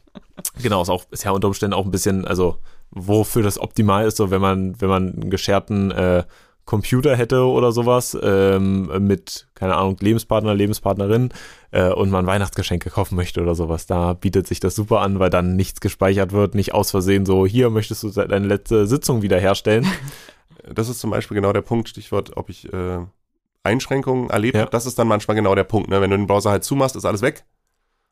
[0.62, 2.58] genau, ist auch ist ja unter Umständen auch ein bisschen, also
[2.90, 6.24] wofür das optimal ist, so wenn man, wenn man einen gescherten äh,
[6.68, 11.30] Computer hätte oder sowas, ähm, mit, keine Ahnung, Lebenspartner, Lebenspartnerin
[11.70, 13.86] äh, und man Weihnachtsgeschenke kaufen möchte oder sowas.
[13.86, 17.46] Da bietet sich das super an, weil dann nichts gespeichert wird, nicht aus Versehen so,
[17.46, 19.86] hier möchtest du deine letzte Sitzung wiederherstellen.
[20.74, 22.98] Das ist zum Beispiel genau der Punkt, Stichwort, ob ich äh,
[23.62, 24.62] Einschränkungen erlebt ja.
[24.62, 24.70] habe.
[24.70, 25.88] Das ist dann manchmal genau der Punkt.
[25.88, 26.02] Ne?
[26.02, 27.46] Wenn du den Browser halt zumachst, ist alles weg.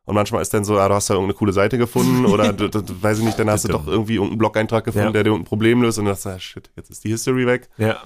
[0.07, 2.68] Und manchmal ist dann so, ah, du hast da irgendeine coole Seite gefunden oder du,
[2.70, 5.12] du, weiß ich nicht, dann hast du doch irgendwie irgendeinen Blog-Eintrag gefunden, ja.
[5.12, 7.46] der dir ein Problem löst und dann sagst du, ah, shit, jetzt ist die History
[7.46, 7.68] weg.
[7.76, 8.00] Ja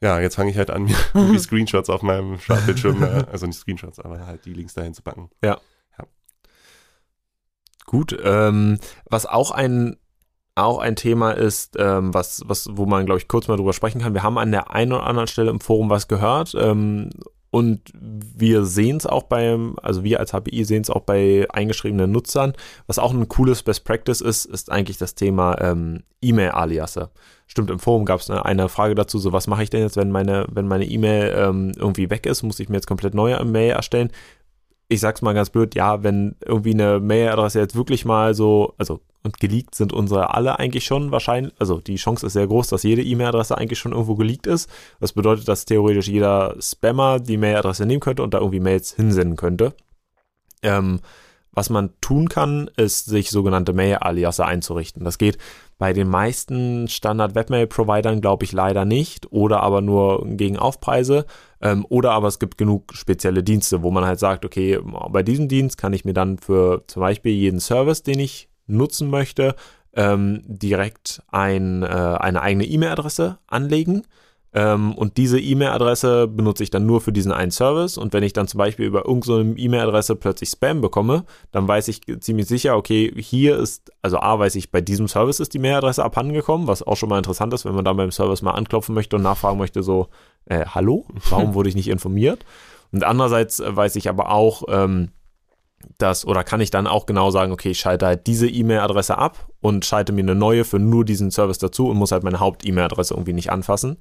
[0.00, 0.96] ja, jetzt fange ich halt an, mir
[1.32, 5.02] die Screenshots auf meinem Startbildschirm, äh, also nicht Screenshots, aber halt die Links dahin zu
[5.02, 5.30] packen.
[5.42, 5.58] Ja.
[5.98, 6.04] ja.
[7.86, 8.78] Gut, ähm,
[9.08, 9.96] was auch ein
[10.58, 14.00] auch ein Thema ist, ähm, was, was, wo man, glaube ich, kurz mal drüber sprechen
[14.00, 14.14] kann.
[14.14, 17.10] Wir haben an der einen oder anderen Stelle im Forum was gehört ähm,
[17.50, 22.10] und wir sehen es auch beim, also wir als HPI sehen es auch bei eingeschriebenen
[22.10, 22.54] Nutzern.
[22.86, 27.10] Was auch ein cooles Best Practice ist, ist eigentlich das Thema ähm, E-Mail-Aliasse
[27.46, 30.10] stimmt, im Forum gab es eine, Frage dazu, so was mache ich denn jetzt, wenn
[30.10, 33.70] meine, wenn meine E-Mail ähm, irgendwie weg ist, muss ich mir jetzt komplett neue Mail
[33.70, 34.10] erstellen?
[34.88, 39.00] Ich sag's mal ganz blöd, ja, wenn irgendwie eine Mailadresse jetzt wirklich mal so, also
[39.26, 42.84] und geleakt sind unsere alle eigentlich schon wahrscheinlich, also die Chance ist sehr groß, dass
[42.84, 44.70] jede E-Mail-Adresse eigentlich schon irgendwo geleakt ist.
[45.00, 49.36] Das bedeutet, dass theoretisch jeder Spammer die Mailadresse nehmen könnte und da irgendwie Mails hinsenden
[49.36, 49.74] könnte.
[50.62, 51.00] Ähm,
[51.50, 55.04] was man tun kann, ist, sich sogenannte Mail-Aliasse einzurichten.
[55.04, 55.38] Das geht
[55.78, 61.26] bei den meisten Standard-Webmail-Providern, glaube ich, leider nicht oder aber nur gegen Aufpreise.
[61.60, 64.78] Ähm, oder aber es gibt genug spezielle Dienste, wo man halt sagt, okay,
[65.10, 69.10] bei diesem Dienst kann ich mir dann für zum Beispiel jeden Service, den ich nutzen
[69.10, 69.54] möchte,
[69.94, 74.02] ähm, direkt ein, äh, eine eigene E-Mail-Adresse anlegen
[74.56, 77.98] ähm, und diese E-Mail-Adresse benutze ich dann nur für diesen einen Service.
[77.98, 81.88] Und wenn ich dann zum Beispiel über irgendeine so E-Mail-Adresse plötzlich Spam bekomme, dann weiß
[81.88, 85.58] ich ziemlich sicher, okay, hier ist, also A, weiß ich, bei diesem Service ist die
[85.58, 88.94] Mail-Adresse abhandengekommen, was auch schon mal interessant ist, wenn man dann beim Service mal anklopfen
[88.94, 90.08] möchte und nachfragen möchte, so,
[90.46, 92.46] äh, hallo, warum wurde ich nicht informiert?
[92.92, 95.10] Und andererseits weiß ich aber auch, ähm,
[95.98, 99.48] dass, oder kann ich dann auch genau sagen, okay, ich schalte halt diese E-Mail-Adresse ab
[99.60, 103.12] und schalte mir eine neue für nur diesen Service dazu und muss halt meine Haupt-E-Mail-Adresse
[103.12, 103.98] irgendwie nicht anfassen.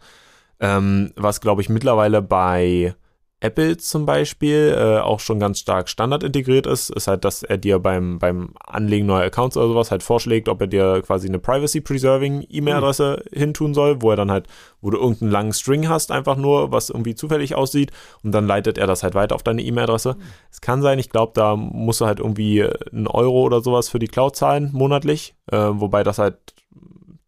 [0.60, 2.96] Ähm, was, glaube ich, mittlerweile bei
[3.42, 7.58] Apple zum Beispiel äh, auch schon ganz stark Standard integriert ist, ist halt, dass er
[7.58, 11.38] dir beim, beim Anlegen neuer Accounts oder sowas halt vorschlägt, ob er dir quasi eine
[11.38, 13.38] Privacy-Preserving E-Mail-Adresse mhm.
[13.38, 14.48] hintun soll, wo er dann halt,
[14.82, 17.92] wo du irgendeinen langen String hast, einfach nur, was irgendwie zufällig aussieht
[18.24, 20.16] und dann leitet er das halt weiter auf deine E-Mail-Adresse.
[20.18, 20.24] Mhm.
[20.50, 24.00] Es kann sein, ich glaube, da musst du halt irgendwie einen Euro oder sowas für
[24.00, 26.38] die Cloud zahlen, monatlich, äh, wobei das halt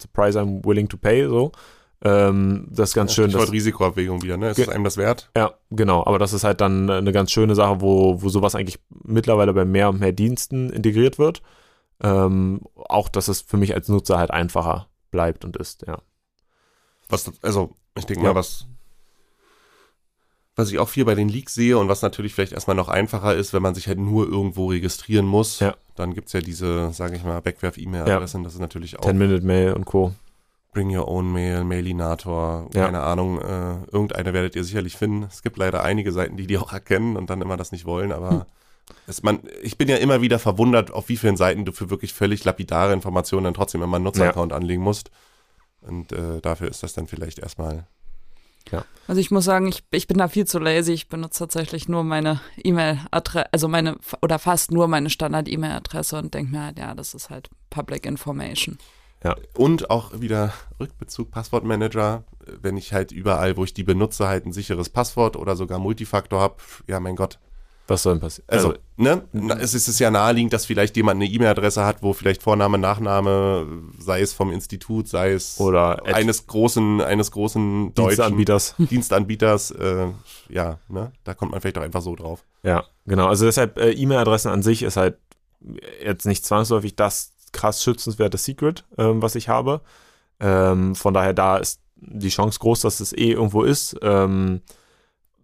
[0.02, 1.52] the price I'm willing to pay, so.
[2.04, 3.32] Ähm, das ist ganz ja, schön.
[3.32, 4.50] Das Risikoabwägung wieder, ne?
[4.50, 5.32] Ist es einem das wert?
[5.36, 6.06] Ja, genau.
[6.06, 9.66] Aber das ist halt dann eine ganz schöne Sache, wo, wo sowas eigentlich mittlerweile bei
[9.66, 11.42] mehr und mehr Diensten integriert wird.
[12.04, 16.00] Ähm, auch, dass es für mich als Nutzer halt einfacher bleibt und ist, ja.
[17.10, 18.34] Was, also, ich denke ja.
[18.34, 18.68] mal, was,
[20.56, 23.34] was ich auch viel bei den Leaks sehe und was natürlich vielleicht erstmal noch einfacher
[23.34, 25.76] ist, wenn man sich halt nur irgendwo registrieren muss, ja.
[25.96, 28.44] dann gibt es ja diese, sage ich mal, Backwerf-E-Mail-Adressen, ja.
[28.44, 29.06] das ist natürlich auch.
[29.06, 30.14] 10-Minute-Mail und Co.
[30.78, 32.86] Bring Your Own Mail, Mailinator, ja.
[32.86, 35.24] keine Ahnung, äh, irgendeine werdet ihr sicherlich finden.
[35.24, 38.12] Es gibt leider einige Seiten, die die auch erkennen und dann immer das nicht wollen,
[38.12, 38.42] aber hm.
[39.08, 42.14] es, man, ich bin ja immer wieder verwundert, auf wie vielen Seiten du für wirklich
[42.14, 44.56] völlig lapidare Informationen dann trotzdem immer einen Nutzeraccount ja.
[44.56, 45.10] anlegen musst.
[45.82, 47.88] Und äh, dafür ist das dann vielleicht erstmal
[48.72, 48.86] ja.
[49.08, 50.92] Also ich muss sagen, ich, ich bin da viel zu lazy.
[50.92, 56.52] Ich benutze tatsächlich nur meine E-Mail-Adresse, also meine, oder fast nur meine Standard-E-Mail-Adresse und denke
[56.52, 58.78] mir halt, ja, das ist halt Public Information.
[59.24, 59.36] Ja.
[59.56, 62.24] Und auch wieder Rückbezug, Passwortmanager,
[62.62, 66.40] wenn ich halt überall, wo ich die benutze, halt ein sicheres Passwort oder sogar Multifaktor
[66.40, 66.56] habe,
[66.88, 67.40] ja mein Gott.
[67.88, 68.50] Was soll denn passieren?
[68.50, 69.58] Also, also ne?
[69.62, 73.66] Es ist ja naheliegend, dass vielleicht jemand eine E-Mail-Adresse hat, wo vielleicht Vorname, Nachname,
[73.98, 78.76] sei es vom Institut, sei es oder eines großen, eines großen Dienstanbieters.
[78.78, 80.08] Dienstanbieters, äh,
[80.50, 81.14] ja, ne?
[81.24, 82.44] Da kommt man vielleicht auch einfach so drauf.
[82.64, 83.28] Ja, genau.
[83.28, 85.18] Also deshalb äh, E-Mail-Adressen an sich ist halt
[86.04, 89.82] jetzt nicht zwangsläufig das krass schützenswertes Secret, ähm, was ich habe.
[90.40, 93.98] Ähm, von daher, da ist die Chance groß, dass es eh irgendwo ist.
[94.02, 94.62] Ähm,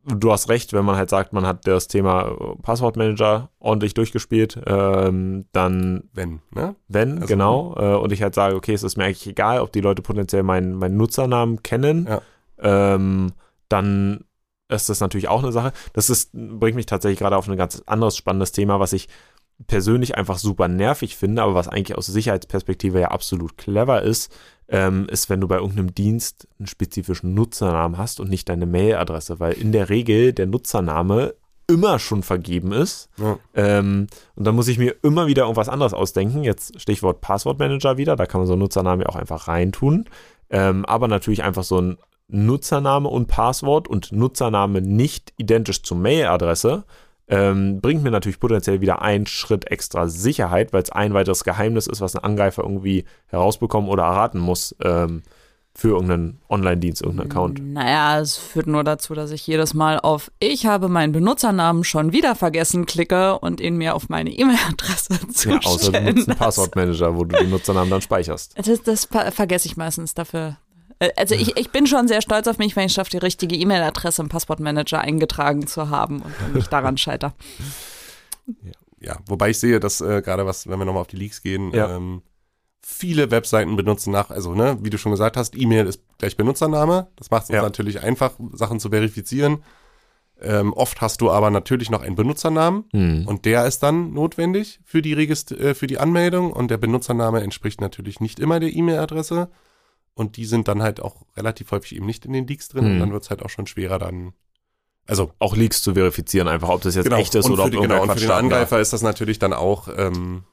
[0.05, 5.45] du hast recht, wenn man halt sagt, man hat das Thema Passwortmanager ordentlich durchgespielt, ähm,
[5.51, 6.09] dann.
[6.13, 6.75] Wenn, ne?
[6.87, 7.75] Wenn, also, genau.
[7.77, 10.43] Äh, und ich halt sage, okay, es ist mir eigentlich egal, ob die Leute potenziell
[10.43, 12.07] meinen, meinen Nutzernamen kennen.
[12.07, 12.21] Ja.
[12.95, 13.31] Ähm,
[13.69, 14.25] dann
[14.69, 15.73] ist das natürlich auch eine Sache.
[15.93, 19.07] Das ist, bringt mich tatsächlich gerade auf ein ganz anderes spannendes Thema, was ich
[19.67, 24.35] persönlich einfach super nervig finde, aber was eigentlich aus Sicherheitsperspektive ja absolut clever ist,
[24.67, 29.39] ähm, ist, wenn du bei irgendeinem Dienst einen spezifischen Nutzernamen hast und nicht deine Mailadresse,
[29.39, 31.35] weil in der Regel der Nutzername
[31.67, 33.09] immer schon vergeben ist.
[33.17, 33.37] Ja.
[33.53, 36.43] Ähm, und dann muss ich mir immer wieder irgendwas anderes ausdenken.
[36.43, 40.05] Jetzt Stichwort Passwortmanager wieder, da kann man so einen Nutzernamen auch einfach reintun.
[40.49, 41.97] Ähm, aber natürlich einfach so ein
[42.27, 46.83] Nutzername und Passwort und Nutzername nicht identisch zur Mailadresse
[47.27, 51.87] ähm, bringt mir natürlich potenziell wieder einen Schritt extra Sicherheit, weil es ein weiteres Geheimnis
[51.87, 55.23] ist, was ein Angreifer irgendwie herausbekommen oder erraten muss ähm,
[55.75, 57.73] für irgendeinen Online-Dienst, irgendeinen Account.
[57.73, 62.11] Naja, es führt nur dazu, dass ich jedes Mal auf Ich habe meinen Benutzernamen schon
[62.11, 66.37] wieder vergessen klicke und ihn mir auf meine E-Mail-Adresse zustellen Ja, außer du nutzt einen
[66.37, 68.53] Passwortmanager, wo du den Nutzernamen dann speicherst.
[68.55, 70.57] Das, das vergesse ich meistens dafür.
[71.03, 73.55] Äh, also ich, ich bin schon sehr stolz auf mich, wenn ich schaffe, die richtige
[73.55, 77.33] E-Mail-Adresse im Passwortmanager eingetragen zu haben und nicht daran scheitere.
[78.45, 78.71] Ja.
[78.99, 81.71] ja, wobei ich sehe, dass äh, gerade was, wenn wir nochmal auf die Leaks gehen,
[81.73, 81.95] ja.
[81.95, 82.21] ähm,
[82.81, 87.07] viele Webseiten benutzen nach, also ne, wie du schon gesagt hast, E-Mail ist gleich Benutzername.
[87.15, 87.61] Das macht es ja.
[87.61, 89.63] natürlich einfach, Sachen zu verifizieren.
[90.41, 93.27] Ähm, oft hast du aber natürlich noch einen Benutzernamen hm.
[93.27, 97.41] und der ist dann notwendig für die, Regist äh, für die Anmeldung und der Benutzername
[97.41, 99.49] entspricht natürlich nicht immer der E-Mail-Adresse
[100.15, 102.91] und die sind dann halt auch relativ häufig eben nicht in den Leaks drin hm.
[102.93, 104.33] und dann wird es halt auch schon schwerer dann
[105.05, 107.17] also auch Leaks zu verifizieren, einfach ob das jetzt genau.
[107.17, 109.89] echt ist oder ob die, Genau, und für den Angreifer ist das natürlich dann auch
[109.97, 110.43] ähm,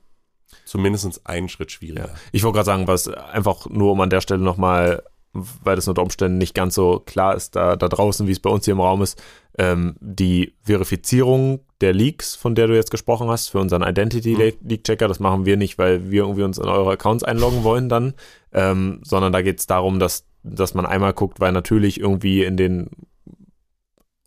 [0.64, 2.08] zumindest einen Schritt schwieriger.
[2.08, 2.14] Ja.
[2.32, 6.02] Ich wollte gerade sagen, was einfach nur um an der Stelle nochmal, weil das unter
[6.02, 8.80] Umständen nicht ganz so klar ist da, da draußen, wie es bei uns hier im
[8.80, 9.22] Raum ist,
[9.56, 14.68] ähm, die Verifizierung der Leaks, von der du jetzt gesprochen hast, für unseren Identity mhm.
[14.68, 15.08] Leak Checker.
[15.08, 18.14] Das machen wir nicht, weil wir irgendwie uns in eure Accounts einloggen wollen dann,
[18.52, 22.56] ähm, sondern da geht es darum, dass, dass man einmal guckt, weil natürlich irgendwie in
[22.56, 22.90] den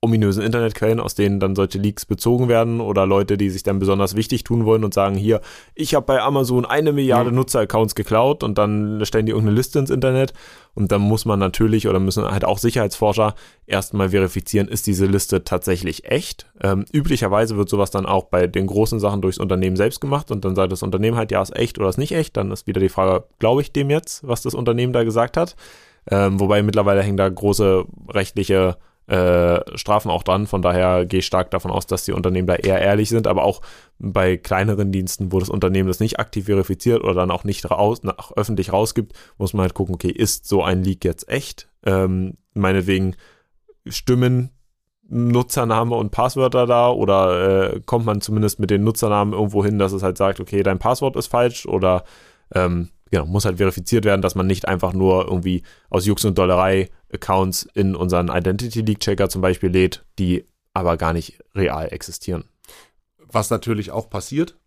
[0.04, 4.16] ominösen Internetquellen, aus denen dann solche Leaks bezogen werden oder Leute, die sich dann besonders
[4.16, 5.39] wichtig tun wollen und sagen, hier,
[5.76, 7.38] ich habe bei Amazon eine Milliarde mhm.
[7.38, 10.34] Nutzeraccounts geklaut und dann stellen die irgendeine Liste ins Internet
[10.76, 13.34] und dann muss man natürlich oder müssen halt auch Sicherheitsforscher
[13.66, 16.47] erstmal verifizieren, ist diese Liste tatsächlich echt.
[16.62, 20.43] Ähm, üblicherweise wird sowas dann auch bei den großen Sachen durchs Unternehmen selbst gemacht und
[20.43, 22.36] dann sagt das Unternehmen halt, ja, ist echt oder ist nicht echt.
[22.36, 25.56] Dann ist wieder die Frage, glaube ich dem jetzt, was das Unternehmen da gesagt hat?
[26.10, 28.76] Ähm, wobei mittlerweile hängen da große rechtliche
[29.08, 30.47] äh, Strafen auch dran.
[30.47, 33.43] Von daher gehe ich stark davon aus, dass die Unternehmen da eher ehrlich sind, aber
[33.43, 33.62] auch
[33.99, 38.04] bei kleineren Diensten, wo das Unternehmen das nicht aktiv verifiziert oder dann auch nicht raus,
[38.04, 41.70] nach, öffentlich rausgibt, muss man halt gucken, okay, ist so ein Leak jetzt echt?
[41.86, 43.16] Ähm, meinetwegen
[43.88, 44.51] stimmen
[45.10, 49.91] Nutzername und Passwörter da oder äh, kommt man zumindest mit den Nutzernamen irgendwo hin, dass
[49.91, 52.04] es halt sagt, okay, dein Passwort ist falsch oder
[52.56, 55.61] ähm, genau, muss halt verifiziert werden, dass man nicht einfach nur irgendwie
[55.91, 60.97] aus Jux und Dollerei Accounts in unseren Identity Leak Checker zum Beispiel lädt, die aber
[60.97, 62.45] gar nicht real existieren.
[63.20, 64.57] Was natürlich auch passiert.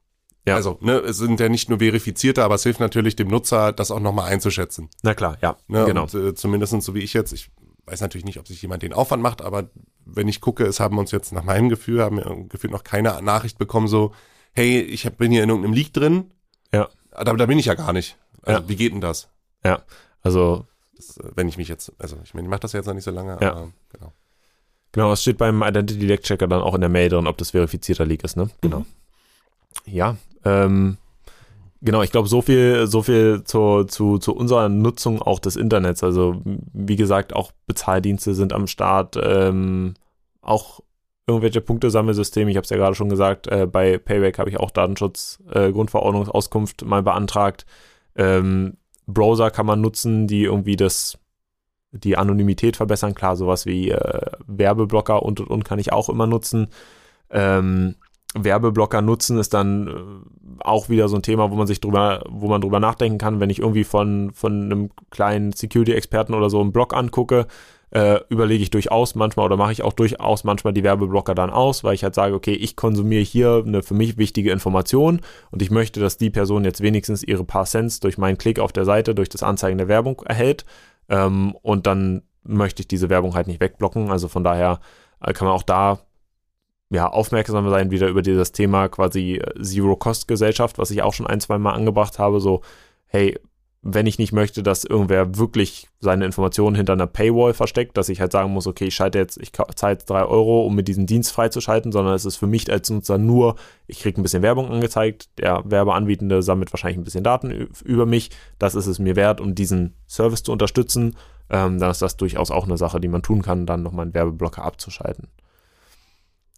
[0.47, 0.55] Ja.
[0.55, 3.91] Also, ne, es sind ja nicht nur verifizierte, aber es hilft natürlich dem Nutzer, das
[3.91, 4.91] auch nochmal einzuschätzen.
[5.03, 6.05] Na klar, ja, ne, genau.
[6.05, 7.51] Und, äh, zumindest so wie ich jetzt, ich
[7.87, 9.71] weiß natürlich nicht, ob sich jemand den Aufwand macht, aber
[10.05, 13.21] wenn ich gucke, es haben uns jetzt nach meinem Gefühl, haben wir gefühlt noch keine
[13.23, 14.13] Nachricht bekommen, so,
[14.53, 16.31] hey, ich bin hier in irgendeinem Leak drin.
[16.73, 16.89] Ja.
[17.11, 18.17] Aber da bin ich ja gar nicht.
[18.47, 18.69] Also, ja.
[18.69, 19.29] wie geht denn das?
[19.65, 19.83] Ja,
[20.23, 20.65] also.
[20.97, 23.05] Das, äh, wenn ich mich jetzt, also ich meine, ich mache das jetzt noch nicht
[23.05, 23.53] so lange, ja.
[23.53, 24.13] aber genau.
[24.93, 27.51] Genau, es steht beim Identity Leak Checker dann auch in der Mail drin, ob das
[27.51, 28.49] verifizierter Leak ist, ne?
[28.63, 28.79] Genau.
[28.79, 28.87] Mhm.
[29.85, 30.97] Ja, ähm,
[31.83, 36.03] genau, ich glaube, so viel, so viel zu, zu, zu unserer Nutzung auch des Internets.
[36.03, 39.95] Also, wie gesagt, auch Bezahldienste sind am Start, ähm,
[40.41, 40.81] auch
[41.27, 42.51] irgendwelche Punktesammelsysteme.
[42.51, 45.73] Ich habe es ja gerade schon gesagt, äh, bei Payback habe ich auch Datenschutz, äh,
[45.73, 47.67] Grundverordnungsauskunft mal beantragt.
[48.17, 51.19] Ähm, Browser kann man nutzen, die irgendwie das
[51.93, 53.15] die Anonymität verbessern.
[53.15, 56.69] Klar, sowas wie äh, Werbeblocker und und und kann ich auch immer nutzen.
[57.31, 57.97] Ähm,
[58.35, 62.49] Werbeblocker nutzen ist dann äh, auch wieder so ein Thema, wo man sich drüber, wo
[62.49, 66.73] man drüber nachdenken kann, wenn ich irgendwie von, von einem kleinen Security-Experten oder so einen
[66.73, 67.47] Blog angucke,
[67.97, 71.83] äh, überlege ich durchaus manchmal oder mache ich auch durchaus manchmal die Werbeblocker dann aus,
[71.83, 75.71] weil ich halt sage, okay, ich konsumiere hier eine für mich wichtige Information und ich
[75.71, 79.15] möchte, dass die Person jetzt wenigstens ihre paar Cents durch meinen Klick auf der Seite,
[79.15, 80.67] durch das Anzeigen der Werbung erhält
[81.09, 84.11] ähm, und dann möchte ich diese Werbung halt nicht wegblocken.
[84.11, 84.81] Also von daher
[85.23, 86.01] äh, kann man auch da
[86.91, 91.41] ja, aufmerksam sein wieder über dieses Thema quasi äh, Zero-Cost-Gesellschaft, was ich auch schon ein,
[91.41, 92.61] zwei Mal angebracht habe, so,
[93.07, 93.39] hey,
[93.89, 98.21] wenn ich nicht möchte, dass irgendwer wirklich seine Informationen hinter einer Paywall versteckt, dass ich
[98.21, 101.07] halt sagen muss, okay, ich schalte jetzt, ich zahle jetzt drei Euro, um mir diesen
[101.07, 103.55] Dienst freizuschalten, sondern es ist für mich als Nutzer nur,
[103.87, 107.53] ich kriege ein bisschen Werbung angezeigt, der Werbeanbietende sammelt wahrscheinlich ein bisschen Daten
[107.85, 111.15] über mich, das ist es mir wert, um diesen Service zu unterstützen,
[111.49, 114.15] ähm, dann ist das durchaus auch eine Sache, die man tun kann, dann nochmal einen
[114.15, 115.29] Werbeblocker abzuschalten.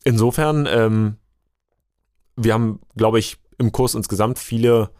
[0.03, 1.17] Insofern, ähm,
[2.37, 4.91] wir haben, glaube ich, im Kurs insgesamt viele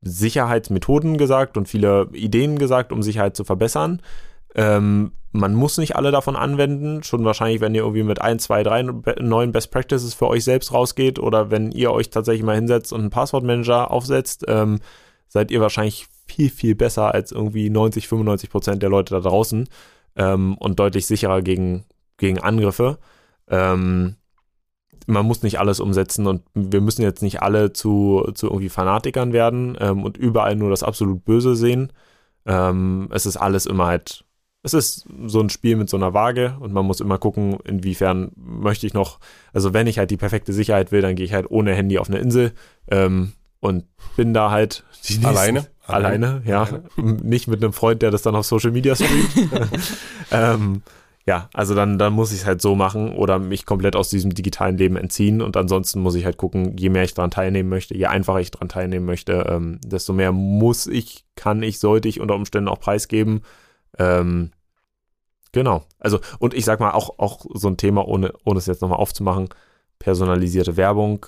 [0.00, 4.00] Sicherheitsmethoden gesagt und viele Ideen gesagt, um Sicherheit zu verbessern.
[4.54, 7.02] Ähm, man muss nicht alle davon anwenden.
[7.02, 10.72] Schon wahrscheinlich, wenn ihr irgendwie mit ein, zwei, drei neuen Best Practices für euch selbst
[10.72, 14.80] rausgeht oder wenn ihr euch tatsächlich mal hinsetzt und einen Passwortmanager aufsetzt, ähm,
[15.28, 19.68] seid ihr wahrscheinlich viel, viel besser als irgendwie 90, 95 Prozent der Leute da draußen
[20.16, 21.84] ähm, und deutlich sicherer gegen,
[22.16, 22.98] gegen Angriffe.
[23.48, 24.16] Ähm,
[25.08, 29.32] man muss nicht alles umsetzen und wir müssen jetzt nicht alle zu, zu irgendwie Fanatikern
[29.32, 31.92] werden ähm, und überall nur das absolut Böse sehen.
[32.44, 34.24] Ähm, es ist alles immer halt,
[34.62, 38.32] es ist so ein Spiel mit so einer Waage und man muss immer gucken, inwiefern
[38.36, 39.18] möchte ich noch,
[39.54, 42.10] also wenn ich halt die perfekte Sicherheit will, dann gehe ich halt ohne Handy auf
[42.10, 42.52] eine Insel
[42.90, 43.84] ähm, und
[44.14, 45.66] bin da halt nächsten, alleine.
[45.86, 46.64] Alleine, ja.
[46.64, 47.22] Alleine.
[47.22, 49.50] Nicht mit einem Freund, der das dann auf Social Media streamt.
[50.30, 50.82] ähm,
[51.28, 54.32] ja, also dann, dann muss ich es halt so machen oder mich komplett aus diesem
[54.32, 57.94] digitalen Leben entziehen und ansonsten muss ich halt gucken, je mehr ich daran teilnehmen möchte,
[57.94, 62.20] je einfacher ich daran teilnehmen möchte, ähm, desto mehr muss ich, kann ich, sollte ich
[62.20, 63.42] unter Umständen auch preisgeben.
[63.98, 64.52] Ähm,
[65.52, 65.84] genau.
[65.98, 68.98] Also, und ich sag mal, auch, auch so ein Thema, ohne, ohne es jetzt nochmal
[68.98, 69.50] aufzumachen,
[69.98, 71.26] personalisierte Werbung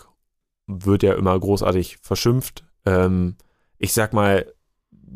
[0.66, 2.64] wird ja immer großartig verschimpft.
[2.86, 3.36] Ähm,
[3.76, 4.50] ich sag mal,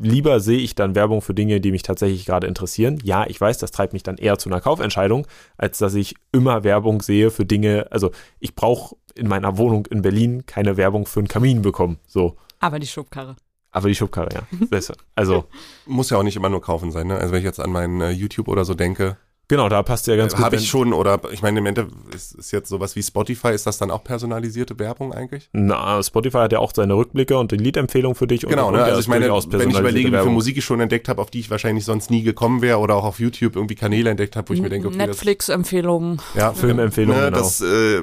[0.01, 2.99] lieber sehe ich dann Werbung für Dinge, die mich tatsächlich gerade interessieren.
[3.03, 5.27] Ja, ich weiß, das treibt mich dann eher zu einer Kaufentscheidung,
[5.57, 7.87] als dass ich immer Werbung sehe für Dinge.
[7.91, 11.99] Also ich brauche in meiner Wohnung in Berlin keine Werbung für einen Kamin bekommen.
[12.07, 12.37] So.
[12.61, 13.37] Aber die Schubkarre.
[13.71, 14.69] Aber die Schubkarre, ja.
[15.15, 15.45] Also.
[15.87, 17.17] Muss ja auch nicht immer nur kaufen sein, ne?
[17.17, 19.17] Also wenn ich jetzt an meinen uh, YouTube oder so denke,
[19.49, 20.45] Genau, da passt ja ganz gut.
[20.45, 23.67] Habe ich schon, oder ich meine, im Endeffekt ist, ist jetzt sowas wie Spotify, ist
[23.67, 25.51] das dann auch personalisierte Werbung eigentlich?
[25.53, 28.41] Na, Spotify hat ja auch seine Rückblicke und die Liedempfehlung für dich.
[28.41, 28.81] Genau, und, ne?
[28.81, 31.31] und also ich meine, wenn ich überlege, wie viel Musik ich schon entdeckt habe, auf
[31.31, 34.49] die ich wahrscheinlich sonst nie gekommen wäre, oder auch auf YouTube irgendwie Kanäle entdeckt habe,
[34.49, 36.21] wo ich mir denke, okay, Netflix-Empfehlungen.
[36.35, 37.39] Ja, Filmempfehlungen, ne, genau.
[37.39, 38.03] Das äh,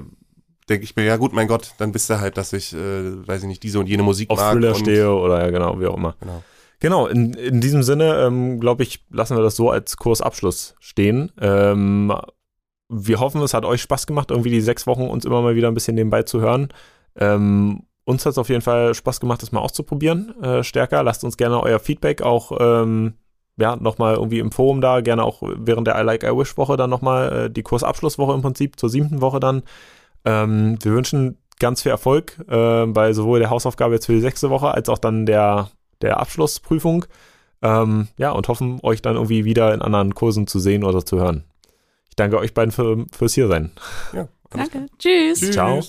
[0.69, 3.41] denke ich mir, ja gut, mein Gott, dann bist du halt, dass ich, äh, weiß
[3.41, 4.53] ich nicht, diese und jene Musik auf mag.
[4.53, 6.15] Thriller und, stehe oder ja, genau, wie auch immer.
[6.19, 6.43] Genau.
[6.81, 11.31] Genau, in, in diesem Sinne, ähm, glaube ich, lassen wir das so als Kursabschluss stehen.
[11.39, 12.11] Ähm,
[12.89, 15.67] wir hoffen, es hat euch Spaß gemacht, irgendwie die sechs Wochen uns immer mal wieder
[15.67, 16.69] ein bisschen nebenbei zu hören.
[17.15, 21.03] Ähm, uns hat es auf jeden Fall Spaß gemacht, das mal auszuprobieren, äh, stärker.
[21.03, 23.13] Lasst uns gerne euer Feedback auch, ähm,
[23.57, 26.77] ja, nochmal irgendwie im Forum da, gerne auch während der I Like I Wish Woche
[26.77, 29.61] dann nochmal äh, die Kursabschlusswoche im Prinzip, zur siebten Woche dann.
[30.25, 34.49] Ähm, wir wünschen ganz viel Erfolg äh, bei sowohl der Hausaufgabe jetzt für die sechste
[34.49, 35.69] Woche als auch dann der
[36.01, 37.05] der Abschlussprüfung.
[37.61, 41.19] Ähm, ja, und hoffen, euch dann irgendwie wieder in anderen Kursen zu sehen oder zu
[41.19, 41.43] hören.
[42.09, 43.71] Ich danke euch beiden für, fürs Hiersein.
[44.13, 44.87] Ja, Danke.
[44.97, 45.39] Tschüss.
[45.39, 45.51] Tschüss.
[45.51, 45.81] Ciao.